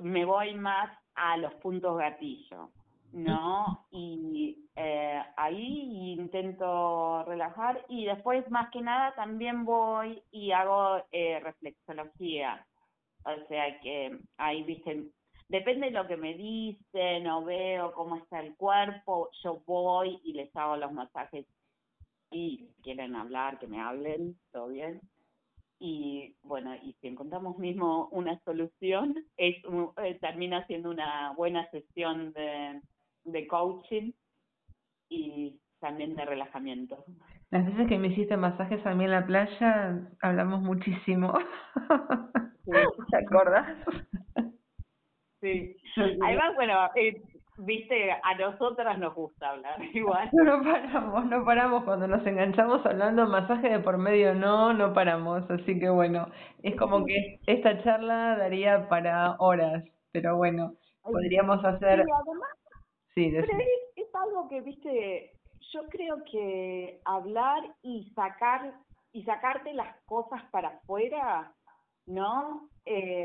me 0.00 0.24
voy 0.24 0.54
más 0.54 0.96
a 1.16 1.36
los 1.38 1.52
puntos 1.54 1.98
gatillo, 1.98 2.70
¿no? 3.12 3.84
Y 3.90 4.64
eh, 4.76 5.20
ahí 5.36 6.12
intento 6.12 7.24
relajar 7.24 7.84
y 7.88 8.04
después 8.04 8.48
más 8.48 8.70
que 8.70 8.80
nada 8.80 9.12
también 9.16 9.64
voy 9.64 10.22
y 10.30 10.52
hago 10.52 11.02
eh, 11.10 11.40
reflexología. 11.40 12.64
O 13.24 13.46
sea 13.48 13.80
que 13.80 14.16
ahí, 14.36 14.62
viste, 14.62 15.02
depende 15.48 15.86
de 15.86 15.92
lo 15.92 16.06
que 16.06 16.16
me 16.16 16.34
dicen 16.34 17.26
o 17.26 17.42
veo 17.44 17.92
cómo 17.92 18.14
está 18.14 18.38
el 18.38 18.54
cuerpo, 18.54 19.30
yo 19.42 19.64
voy 19.66 20.20
y 20.22 20.34
les 20.34 20.54
hago 20.54 20.76
los 20.76 20.92
masajes 20.92 21.44
y 22.30 22.68
quieren 22.82 23.16
hablar, 23.16 23.58
que 23.58 23.66
me 23.66 23.80
hablen, 23.80 24.36
todo 24.52 24.68
bien 24.68 25.00
y 25.80 26.36
bueno, 26.42 26.74
y 26.76 26.92
si 27.00 27.08
encontramos 27.08 27.58
mismo 27.58 28.08
una 28.12 28.38
solución, 28.40 29.14
es 29.38 29.56
eh, 30.04 30.18
termina 30.20 30.64
siendo 30.66 30.90
una 30.90 31.32
buena 31.32 31.68
sesión 31.70 32.34
de, 32.34 32.82
de 33.24 33.46
coaching 33.46 34.12
y 35.08 35.58
también 35.80 36.14
de 36.14 36.26
relajamiento. 36.26 37.02
Las 37.50 37.64
veces 37.64 37.88
que 37.88 37.98
me 37.98 38.08
hiciste 38.08 38.36
masajes 38.36 38.84
a 38.84 38.94
mí 38.94 39.04
en 39.04 39.10
la 39.10 39.26
playa, 39.26 40.06
hablamos 40.20 40.60
muchísimo. 40.60 41.32
¿Te 43.10 43.16
acuerdas? 43.16 43.78
Sí. 45.40 45.76
Además, 45.96 46.54
bueno, 46.56 46.74
eh, 46.94 47.22
viste, 47.60 48.10
a 48.10 48.34
nosotras 48.34 48.98
nos 48.98 49.14
gusta 49.14 49.50
hablar 49.50 49.76
igual. 49.94 50.28
No 50.32 50.62
paramos, 50.62 51.24
no 51.26 51.44
paramos 51.44 51.84
cuando 51.84 52.06
nos 52.06 52.26
enganchamos 52.26 52.84
hablando 52.84 53.26
masaje 53.26 53.68
de 53.68 53.80
por 53.80 53.98
medio, 53.98 54.34
no, 54.34 54.72
no 54.72 54.92
paramos. 54.92 55.48
Así 55.50 55.78
que 55.78 55.88
bueno, 55.88 56.28
es 56.62 56.76
como 56.76 57.04
que 57.04 57.40
esta 57.46 57.82
charla 57.82 58.36
daría 58.36 58.88
para 58.88 59.36
horas, 59.38 59.84
pero 60.12 60.36
bueno, 60.36 60.74
podríamos 61.02 61.64
hacer... 61.64 62.04
Sí, 63.14 63.26
además, 63.26 63.46
pero 63.50 63.58
es, 63.96 64.14
algo 64.14 64.48
que, 64.48 64.60
viste, 64.60 65.32
yo 65.72 65.82
creo 65.88 66.22
que 66.30 67.00
hablar 67.04 67.62
y 67.82 68.10
sacar 68.14 68.74
y 69.12 69.24
sacarte 69.24 69.72
las 69.74 69.96
cosas 70.04 70.42
para 70.52 70.68
afuera, 70.68 71.52
¿no? 72.06 72.68
Eh, 72.84 73.19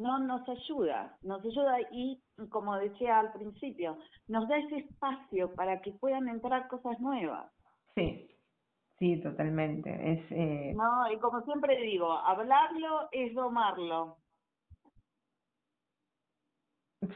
no 0.00 0.18
nos 0.18 0.48
ayuda, 0.48 1.16
nos 1.22 1.44
ayuda 1.44 1.80
y, 1.92 2.22
como 2.48 2.76
decía 2.76 3.20
al 3.20 3.32
principio, 3.32 3.98
nos 4.28 4.48
da 4.48 4.58
ese 4.58 4.78
espacio 4.78 5.54
para 5.54 5.80
que 5.82 5.92
puedan 5.92 6.28
entrar 6.28 6.68
cosas 6.68 6.98
nuevas. 7.00 7.52
Sí, 7.94 8.30
sí, 8.98 9.20
totalmente. 9.20 9.90
Es, 10.12 10.32
eh... 10.32 10.72
No, 10.74 11.12
y 11.12 11.18
como 11.18 11.42
siempre 11.42 11.80
digo, 11.82 12.12
hablarlo 12.12 13.08
es 13.12 13.34
domarlo. 13.34 14.16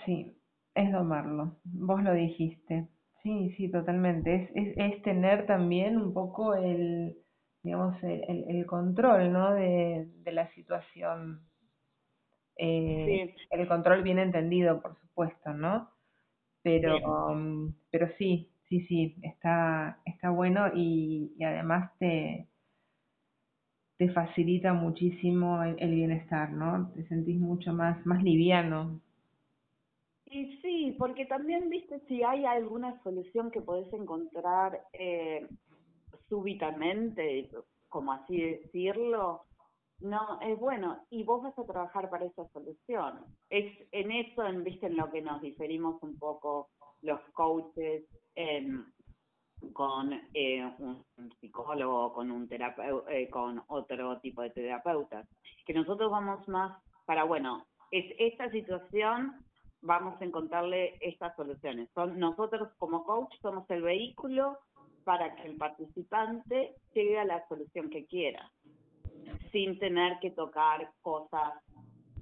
Sí, 0.05 0.37
es 0.75 0.93
domarlo. 0.93 1.57
Vos 1.65 2.03
lo 2.03 2.13
dijiste. 2.13 2.89
Sí, 3.23 3.55
sí, 3.57 3.71
totalmente. 3.71 4.35
Es, 4.35 4.51
es, 4.55 4.75
es 4.77 5.03
tener 5.03 5.47
también 5.47 5.97
un 5.97 6.13
poco 6.13 6.55
el, 6.55 7.17
digamos, 7.63 8.03
el, 8.03 8.45
el 8.49 8.67
control, 8.67 9.33
¿no? 9.33 9.55
De, 9.55 10.07
de 10.23 10.33
la 10.33 10.49
situación 10.53 11.41
eh, 12.57 13.35
El 13.51 13.69
control 13.69 14.03
bien 14.03 14.19
entendido, 14.19 14.81
por 14.81 14.99
supuesto, 15.01 15.53
¿no? 15.53 15.91
Pero, 16.63 16.97
um, 17.31 17.73
pero 17.91 18.09
sí, 18.17 18.51
sí, 18.69 18.87
sí, 18.87 19.17
está, 19.23 19.99
está 20.07 20.31
bueno 20.31 20.69
y, 20.75 21.35
y 21.37 21.45
además 21.45 21.93
te, 21.99 22.49
te 23.99 24.11
facilita 24.11 24.73
muchísimo 24.73 25.63
el, 25.63 25.91
bienestar, 25.95 26.51
¿no? 26.51 26.91
Te 26.95 27.07
sentís 27.09 27.39
mucho 27.39 27.73
más, 27.73 28.05
más 28.07 28.23
liviano. 28.23 29.01
Y 30.27 30.57
sí, 30.63 30.97
porque 30.99 31.27
también, 31.27 31.69
viste, 31.69 32.01
si 32.09 32.23
hay 32.23 32.45
alguna 32.45 33.01
solución 33.03 33.51
que 33.51 33.61
podés 33.61 33.93
encontrar 33.93 34.81
eh, 34.93 35.47
súbitamente, 36.29 37.49
como 37.89 38.13
así 38.13 38.41
decirlo, 38.41 39.45
no, 40.05 40.39
es 40.43 40.59
bueno, 40.59 41.05
y 41.11 41.25
vos 41.25 41.43
vas 41.43 41.59
a 41.59 41.65
trabajar 41.65 42.11
para 42.11 42.27
esa 42.27 42.47
solución. 42.49 43.25
Es 43.49 43.73
en 43.91 44.13
eso, 44.13 44.47
en, 44.47 44.63
viste, 44.63 44.87
en 44.87 44.97
lo 44.97 45.11
que 45.11 45.23
nos 45.23 45.41
diferimos 45.41 46.03
un 46.03 46.19
poco 46.19 46.69
los 47.03 47.21
coaches 47.33 48.05
con 49.73 50.13
eh, 50.35 50.73
un 50.79 51.05
psicólogo, 51.41 52.13
con 52.13 52.31
un 52.31 52.49
terapeuta, 52.49 53.13
eh, 53.13 53.29
con 53.31 53.63
otro 53.69 54.21
tipo 54.21 54.43
de 54.43 54.51
terapeutas, 54.51 55.27
que 55.67 55.73
nosotros 55.73 56.11
vamos 56.11 56.47
más 56.49 56.83
para, 57.07 57.25
bueno, 57.25 57.65
es 57.91 58.05
esta 58.19 58.51
situación, 58.51 59.45
vamos 59.81 60.21
a 60.21 60.25
encontrarle 60.25 60.99
estas 61.01 61.35
soluciones. 61.37 61.89
Son, 61.95 62.19
nosotros 62.19 62.69
como 62.79 63.05
coach 63.05 63.33
somos 63.41 63.69
el 63.71 63.83
vehículo 63.83 64.59
para 65.05 65.35
que 65.37 65.49
el 65.49 65.57
participante 65.57 66.75
llegue 66.95 67.19
a 67.19 67.25
la 67.25 67.47
solución 67.49 67.91
que 67.91 68.07
quiera, 68.07 68.51
sin 69.53 69.79
tener 69.79 70.19
que 70.21 70.31
tocar 70.31 70.89
cosas 71.03 71.53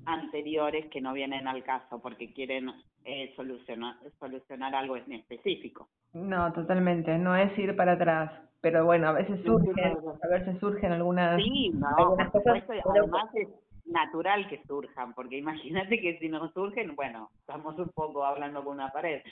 anteriores 0.04 0.86
que 0.90 1.00
no 1.00 1.12
vienen 1.12 1.46
al 1.46 1.62
caso 1.62 2.00
porque 2.00 2.32
quieren 2.32 2.70
eh, 3.04 3.32
solucionar, 3.36 3.96
solucionar 4.18 4.74
algo 4.74 4.96
en 4.96 5.12
específico. 5.12 5.88
No, 6.12 6.52
totalmente, 6.52 7.16
no 7.18 7.36
es 7.36 7.56
ir 7.58 7.74
para 7.76 7.92
atrás, 7.92 8.32
pero 8.60 8.84
bueno, 8.84 9.08
a 9.08 9.12
veces 9.12 9.40
surgen, 9.44 9.96
a 10.22 10.28
veces 10.28 10.58
surgen 10.60 10.92
algunas, 10.92 11.36
sí, 11.42 11.70
no, 11.74 11.88
algunas 11.96 12.30
cosas. 12.30 12.62
Además 12.84 13.34
es, 13.34 13.48
natural 13.84 14.48
que 14.48 14.62
surjan, 14.66 15.14
porque 15.14 15.38
imagínate 15.38 16.00
que 16.00 16.18
si 16.18 16.28
no 16.28 16.50
surgen, 16.52 16.94
bueno, 16.96 17.30
estamos 17.40 17.78
un 17.78 17.88
poco 17.90 18.24
hablando 18.24 18.64
con 18.64 18.74
una 18.74 18.92
pared. 18.92 19.22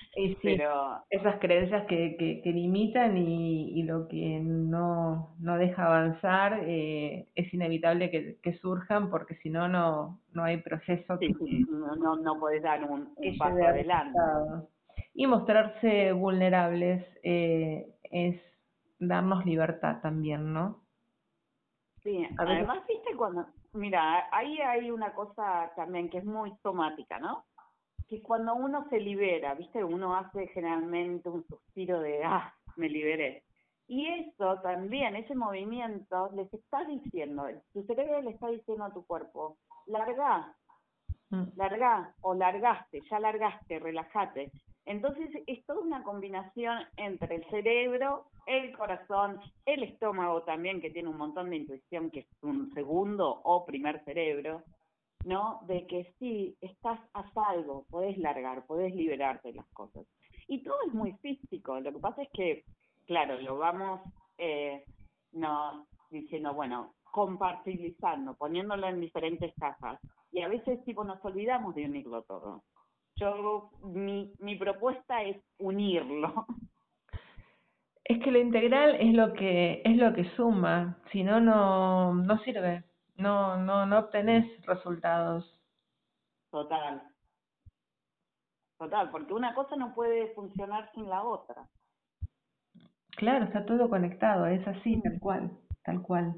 Pero 0.42 1.02
esas 1.08 1.38
creencias 1.40 1.86
que, 1.86 2.16
que, 2.42 2.52
limitan 2.52 3.16
y, 3.16 3.78
y, 3.78 3.82
lo 3.84 4.08
que 4.08 4.40
no, 4.40 5.34
no 5.38 5.56
deja 5.56 5.86
avanzar, 5.86 6.60
eh, 6.64 7.28
es 7.34 7.54
inevitable 7.54 8.10
que, 8.10 8.38
que, 8.42 8.52
surjan, 8.58 9.10
porque 9.10 9.36
si 9.36 9.50
no, 9.50 9.68
no 9.68 10.20
no 10.32 10.44
hay 10.44 10.58
proceso. 10.58 11.18
Sí, 11.18 11.34
no, 11.68 11.96
no, 11.96 12.16
no 12.16 12.38
podés 12.38 12.62
dar 12.62 12.84
un, 12.84 13.14
paso 13.38 13.62
adelante. 13.62 14.18
Y 15.14 15.26
mostrarse 15.26 16.12
vulnerables 16.12 17.04
eh, 17.22 17.94
es 18.04 18.40
darnos 18.98 19.44
libertad 19.44 20.00
también, 20.02 20.52
¿no? 20.52 20.82
Sí, 22.02 22.26
además, 22.38 22.80
viste, 22.88 23.14
cuando, 23.16 23.46
Mira, 23.72 24.28
ahí 24.32 24.60
hay 24.60 24.90
una 24.90 25.12
cosa 25.14 25.70
también 25.76 26.10
que 26.10 26.18
es 26.18 26.24
muy 26.24 26.52
somática, 26.62 27.18
¿no? 27.18 27.44
Que 28.08 28.20
cuando 28.20 28.54
uno 28.54 28.88
se 28.90 28.98
libera, 28.98 29.54
¿viste? 29.54 29.84
Uno 29.84 30.16
hace 30.16 30.48
generalmente 30.48 31.28
un 31.28 31.46
suspiro 31.46 32.00
de, 32.00 32.24
ah, 32.24 32.52
me 32.76 32.88
liberé. 32.88 33.44
Y 33.86 34.06
eso 34.06 34.56
también, 34.60 35.16
ese 35.16 35.34
movimiento, 35.34 36.30
les 36.34 36.52
está 36.52 36.84
diciendo, 36.84 37.48
tu 37.72 37.82
cerebro 37.84 38.22
le 38.22 38.30
está 38.30 38.48
diciendo 38.48 38.84
a 38.84 38.92
tu 38.92 39.04
cuerpo, 39.04 39.56
larga, 39.86 40.54
mm. 41.30 41.44
larga 41.56 42.14
o 42.20 42.34
largaste, 42.34 43.00
ya 43.10 43.18
largaste, 43.18 43.78
relájate. 43.78 44.52
Entonces 44.86 45.30
es 45.46 45.64
toda 45.66 45.80
una 45.80 46.02
combinación 46.02 46.78
entre 46.96 47.36
el 47.36 47.44
cerebro, 47.50 48.26
el 48.46 48.76
corazón, 48.76 49.40
el 49.66 49.82
estómago 49.84 50.42
también, 50.42 50.80
que 50.80 50.90
tiene 50.90 51.08
un 51.08 51.16
montón 51.16 51.50
de 51.50 51.56
intuición, 51.56 52.10
que 52.10 52.20
es 52.20 52.26
un 52.42 52.72
segundo 52.72 53.40
o 53.44 53.64
primer 53.64 54.02
cerebro, 54.04 54.62
¿no? 55.24 55.60
De 55.66 55.86
que 55.86 56.12
sí, 56.18 56.56
estás 56.60 56.98
a 57.14 57.30
salvo, 57.32 57.84
podés 57.90 58.16
largar, 58.18 58.66
podés 58.66 58.94
liberarte 58.94 59.48
de 59.48 59.56
las 59.56 59.68
cosas. 59.72 60.06
Y 60.48 60.64
todo 60.64 60.76
es 60.86 60.94
muy 60.94 61.12
físico, 61.18 61.78
lo 61.78 61.92
que 61.92 61.98
pasa 61.98 62.22
es 62.22 62.28
que, 62.32 62.64
claro, 63.06 63.38
lo 63.40 63.58
vamos 63.58 64.00
eh, 64.38 64.84
no, 65.32 65.86
diciendo, 66.10 66.54
bueno, 66.54 66.94
compartilizando, 67.12 68.34
poniéndolo 68.34 68.88
en 68.88 69.00
diferentes 69.00 69.54
cajas. 69.54 70.00
Y 70.32 70.42
a 70.42 70.48
veces 70.48 70.82
tipo 70.84 71.04
nos 71.04 71.24
olvidamos 71.24 71.74
de 71.74 71.84
unirlo 71.84 72.22
todo 72.22 72.62
yo 73.20 73.70
mi, 73.82 74.32
mi 74.38 74.56
propuesta 74.56 75.22
es 75.22 75.36
unirlo. 75.58 76.46
Es 78.04 78.18
que 78.24 78.32
lo 78.32 78.40
integral 78.40 78.96
es 78.96 79.14
lo 79.14 79.32
que 79.34 79.82
es 79.84 79.96
lo 79.96 80.12
que 80.12 80.24
suma, 80.36 80.98
si 81.12 81.22
no 81.22 81.40
no 81.40 82.12
no 82.14 82.38
sirve, 82.38 82.82
no 83.16 83.56
no 83.56 83.86
no 83.86 83.98
obtenés 84.00 84.44
resultados. 84.66 85.44
Total. 86.50 87.02
Total, 88.78 89.10
porque 89.10 89.34
una 89.34 89.54
cosa 89.54 89.76
no 89.76 89.94
puede 89.94 90.34
funcionar 90.34 90.90
sin 90.94 91.08
la 91.08 91.22
otra. 91.22 91.68
Claro, 93.16 93.44
está 93.44 93.66
todo 93.66 93.90
conectado, 93.90 94.46
es 94.46 94.66
así, 94.66 95.00
tal 95.02 95.20
cual, 95.20 95.50
tal 95.84 96.02
cual. 96.02 96.34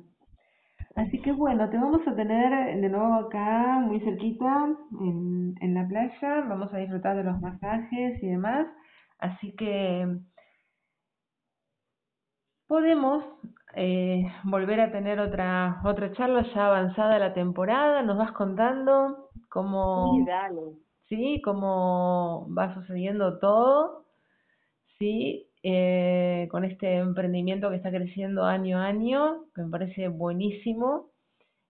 Así 0.94 1.20
que 1.22 1.33
bueno, 1.33 1.68
te 1.70 1.76
vamos 1.78 2.07
a 2.07 2.14
tener 2.14 2.81
de 2.81 2.88
nuevo 2.88 3.14
acá 3.14 3.81
muy 3.81 4.00
cerquita 4.00 4.68
en, 5.00 5.55
en 5.61 5.74
la 5.74 5.87
playa, 5.88 6.42
vamos 6.48 6.72
a 6.72 6.78
disfrutar 6.78 7.16
de 7.16 7.24
los 7.24 7.40
masajes 7.40 8.22
y 8.22 8.26
demás, 8.28 8.66
así 9.18 9.55
que 9.57 10.07
podemos 12.66 13.24
eh, 13.74 14.24
volver 14.44 14.81
a 14.81 14.92
tener 14.92 15.20
otra 15.20 15.81
otra 15.85 16.12
charla 16.12 16.42
ya 16.55 16.66
avanzada 16.66 17.18
la 17.18 17.35
temporada, 17.35 18.02
nos 18.02 18.18
vas 18.18 18.33
contando 18.33 19.31
cómo, 19.48 20.26
sí, 21.09 21.40
cómo 21.44 22.48
va 22.57 22.74
sucediendo 22.74 23.38
todo, 23.38 24.07
sí, 24.98 25.50
eh, 25.62 26.12
con 26.53 26.67
este 26.67 26.99
emprendimiento 26.99 27.71
que 27.71 27.77
está 27.77 27.91
creciendo 27.91 28.45
año 28.45 28.79
a 28.79 28.85
año, 28.85 29.47
que 29.55 29.62
me 29.62 29.71
parece 29.71 30.09
buenísimo, 30.09 31.11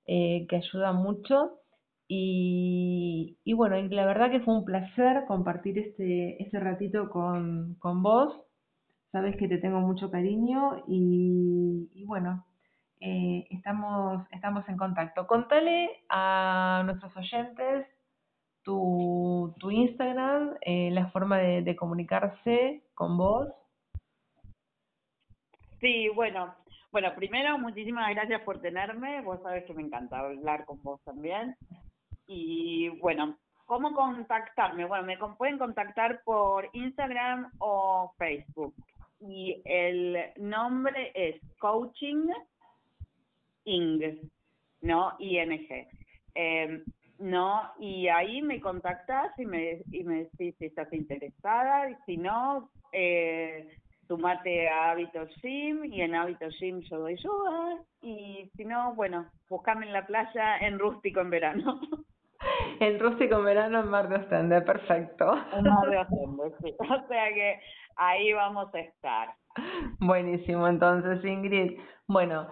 eh, 0.07 0.45
que 0.49 0.57
ayuda 0.57 0.92
mucho. 0.92 1.61
Y, 2.09 3.38
y, 3.45 3.53
bueno, 3.53 3.77
la 3.81 4.05
verdad 4.07 4.33
que 4.33 4.40
fue 4.40 4.55
un 4.55 4.64
placer 4.64 5.25
compartir 5.29 5.79
este, 5.79 6.42
este 6.42 6.59
ratito 6.59 7.11
con, 7.11 7.77
con 7.77 8.03
vos. 8.03 8.35
Sabes 9.12 9.37
que 9.37 9.47
te 9.47 9.59
tengo 9.59 9.79
mucho 9.81 10.11
cariño 10.11 10.83
y, 10.88 12.05
bueno, 12.05 12.45
eh, 13.01 13.47
estamos, 13.51 14.27
estamos 14.33 14.68
en 14.68 14.77
contacto. 14.77 15.29
Contale 15.29 15.90
a 16.09 16.83
nuestros 16.87 17.16
oyentes 17.16 17.87
tu, 18.64 19.55
tu 19.61 19.71
Instagram, 19.71 20.57
la 20.66 21.09
forma 21.12 21.38
de 21.38 21.77
comunicarse 21.77 22.83
con 22.95 23.16
vos 23.16 23.49
Sí, 25.83 26.09
bueno, 26.14 26.55
bueno, 26.92 27.12
primero 27.16 27.59
muchísimas 27.59 28.09
gracias 28.14 28.40
por 28.42 28.61
tenerme, 28.61 29.21
vos 29.23 29.42
sabés 29.42 29.64
que 29.64 29.75
me 29.75 29.83
encanta 29.83 30.21
hablar 30.21 30.64
con 30.64 30.81
vos 30.81 31.03
también. 31.03 31.57
Y 32.29 32.88
bueno, 33.01 33.37
¿cómo 33.66 33.92
contactarme? 33.92 34.85
Bueno, 34.85 35.03
me 35.03 35.18
pueden 35.37 35.59
contactar 35.59 36.23
por 36.23 36.71
Instagram 36.73 37.51
o 37.59 38.14
Facebook. 38.16 38.73
Y 39.18 39.61
el 39.64 40.18
nombre 40.37 41.11
es 41.16 41.40
Coaching 41.59 42.29
Ing, 43.64 44.21
¿no? 44.83 45.16
ING. 45.18 45.88
Eh, 46.37 46.85
¿no? 47.18 47.73
Y 47.81 48.07
ahí 48.07 48.40
me 48.40 48.61
contactas 48.61 49.37
y 49.37 49.47
me, 49.47 49.83
y 49.90 50.05
me 50.05 50.25
decís 50.25 50.55
si 50.59 50.66
estás 50.66 50.92
interesada, 50.92 51.90
y 51.90 51.97
si 52.07 52.16
no, 52.18 52.71
eh, 52.92 53.82
sumate 54.06 54.68
a 54.68 54.90
Hábito 54.90 55.26
Gym 55.40 55.84
y 55.84 56.02
en 56.02 56.14
Hábito 56.14 56.46
Gym 56.58 56.80
yo 56.80 56.98
doy 56.98 57.16
yoga 57.16 57.78
y 58.02 58.50
si 58.56 58.64
no, 58.64 58.94
bueno, 58.94 59.26
buscame 59.48 59.86
en 59.86 59.92
la 59.92 60.06
playa 60.06 60.58
en 60.58 60.78
rústico 60.78 61.20
en 61.22 61.30
verano. 61.30 61.80
En 62.80 62.98
rústico 62.98 63.36
en 63.36 63.44
verano 63.44 63.80
en 63.80 63.88
Mar 63.88 64.08
de 64.08 64.16
Ostende, 64.16 64.60
perfecto. 64.62 65.34
En 65.52 65.64
Mar 65.64 65.88
de 65.88 65.98
Ostende, 65.98 66.52
sí. 66.62 66.74
O 66.80 67.06
sea 67.06 67.32
que 67.32 67.60
ahí 67.96 68.32
vamos 68.32 68.74
a 68.74 68.80
estar. 68.80 69.28
Buenísimo, 70.00 70.66
entonces 70.66 71.24
Ingrid. 71.24 71.78
Bueno, 72.08 72.48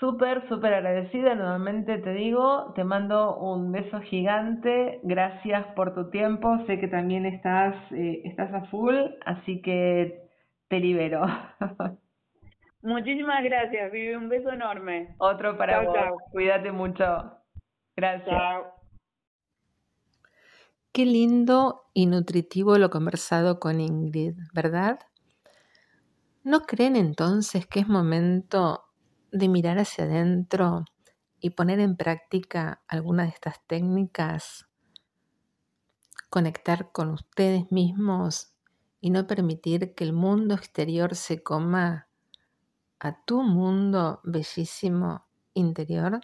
súper, 0.00 0.48
súper 0.48 0.74
agradecida. 0.74 1.34
Nuevamente 1.34 1.98
te 1.98 2.12
digo, 2.14 2.72
te 2.74 2.84
mando 2.84 3.36
un 3.36 3.72
beso 3.72 4.00
gigante. 4.00 5.00
Gracias 5.02 5.66
por 5.74 5.94
tu 5.94 6.10
tiempo. 6.10 6.58
Sé 6.66 6.78
que 6.80 6.88
también 6.88 7.26
estás, 7.26 7.74
eh, 7.92 8.22
estás 8.24 8.52
a 8.54 8.64
full, 8.66 8.96
así 9.26 9.60
que 9.60 10.27
te 10.68 10.78
libero. 10.78 11.22
Muchísimas 12.82 13.42
gracias, 13.42 13.90
Vivi. 13.90 14.14
Un 14.14 14.28
beso 14.28 14.50
enorme. 14.50 15.14
Otro 15.18 15.58
para 15.58 15.82
vos. 15.82 15.96
Cuídate 16.30 16.70
mucho. 16.70 17.04
Gracias. 17.96 18.28
Chao. 18.28 18.78
Qué 20.92 21.04
lindo 21.04 21.90
y 21.92 22.06
nutritivo 22.06 22.78
lo 22.78 22.90
conversado 22.90 23.58
con 23.60 23.80
Ingrid, 23.80 24.34
¿verdad? 24.54 24.98
¿No 26.44 26.60
creen 26.60 26.96
entonces 26.96 27.66
que 27.66 27.80
es 27.80 27.88
momento 27.88 28.84
de 29.30 29.48
mirar 29.48 29.78
hacia 29.78 30.04
adentro 30.04 30.84
y 31.40 31.50
poner 31.50 31.80
en 31.80 31.96
práctica 31.96 32.82
alguna 32.88 33.24
de 33.24 33.30
estas 33.30 33.64
técnicas, 33.66 34.66
conectar 36.30 36.90
con 36.90 37.10
ustedes 37.10 37.70
mismos 37.70 38.57
y 39.00 39.10
no 39.10 39.26
permitir 39.26 39.94
que 39.94 40.04
el 40.04 40.12
mundo 40.12 40.54
exterior 40.54 41.14
se 41.14 41.42
coma 41.42 42.08
a 43.00 43.24
tu 43.24 43.42
mundo 43.42 44.20
bellísimo 44.24 45.26
interior. 45.54 46.20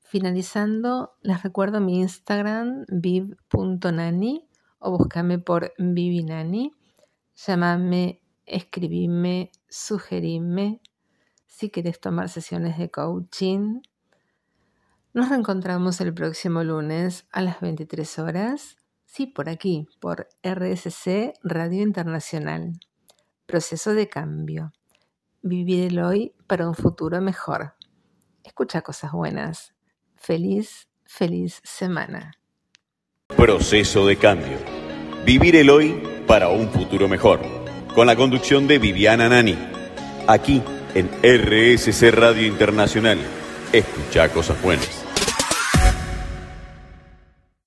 Finalizando, 0.00 1.12
les 1.22 1.42
recuerdo 1.42 1.80
mi 1.80 2.00
Instagram, 2.00 2.84
viv.nani 2.88 4.48
o 4.78 4.96
búscame 4.96 5.38
por 5.38 5.72
Vivinani. 5.78 6.72
Llámame, 7.34 8.20
escribime, 8.46 9.50
sugerime 9.68 10.80
si 11.46 11.70
quieres 11.70 12.00
tomar 12.00 12.28
sesiones 12.28 12.78
de 12.78 12.90
coaching. 12.90 13.82
Nos 15.14 15.28
reencontramos 15.28 16.00
el 16.00 16.14
próximo 16.14 16.64
lunes 16.64 17.26
a 17.30 17.42
las 17.42 17.60
23 17.60 18.18
horas, 18.18 18.76
sí, 19.12 19.26
por 19.26 19.48
aquí, 19.48 19.86
por 20.00 20.28
RSC 20.42 21.34
Radio 21.42 21.82
Internacional. 21.82 22.80
Proceso 23.46 23.92
de 23.92 24.08
cambio. 24.08 24.72
Vivir 25.42 25.84
el 25.84 25.98
hoy 25.98 26.32
para 26.46 26.66
un 26.66 26.74
futuro 26.74 27.20
mejor. 27.20 27.74
Escucha 28.42 28.80
cosas 28.80 29.12
buenas. 29.12 29.74
Feliz, 30.16 30.88
feliz 31.04 31.60
semana. 31.62 32.32
Proceso 33.36 34.06
de 34.06 34.16
cambio. 34.16 34.58
Vivir 35.26 35.56
el 35.56 35.68
hoy 35.68 36.02
para 36.26 36.48
un 36.48 36.70
futuro 36.70 37.08
mejor. 37.08 37.40
Con 37.94 38.06
la 38.06 38.16
conducción 38.16 38.66
de 38.66 38.78
Viviana 38.78 39.28
Nani. 39.28 39.58
Aquí 40.26 40.62
en 40.94 41.08
RSC 41.22 42.10
Radio 42.12 42.46
Internacional. 42.46 43.18
Escucha 43.72 44.30
cosas 44.30 44.60
buenas. 44.62 45.01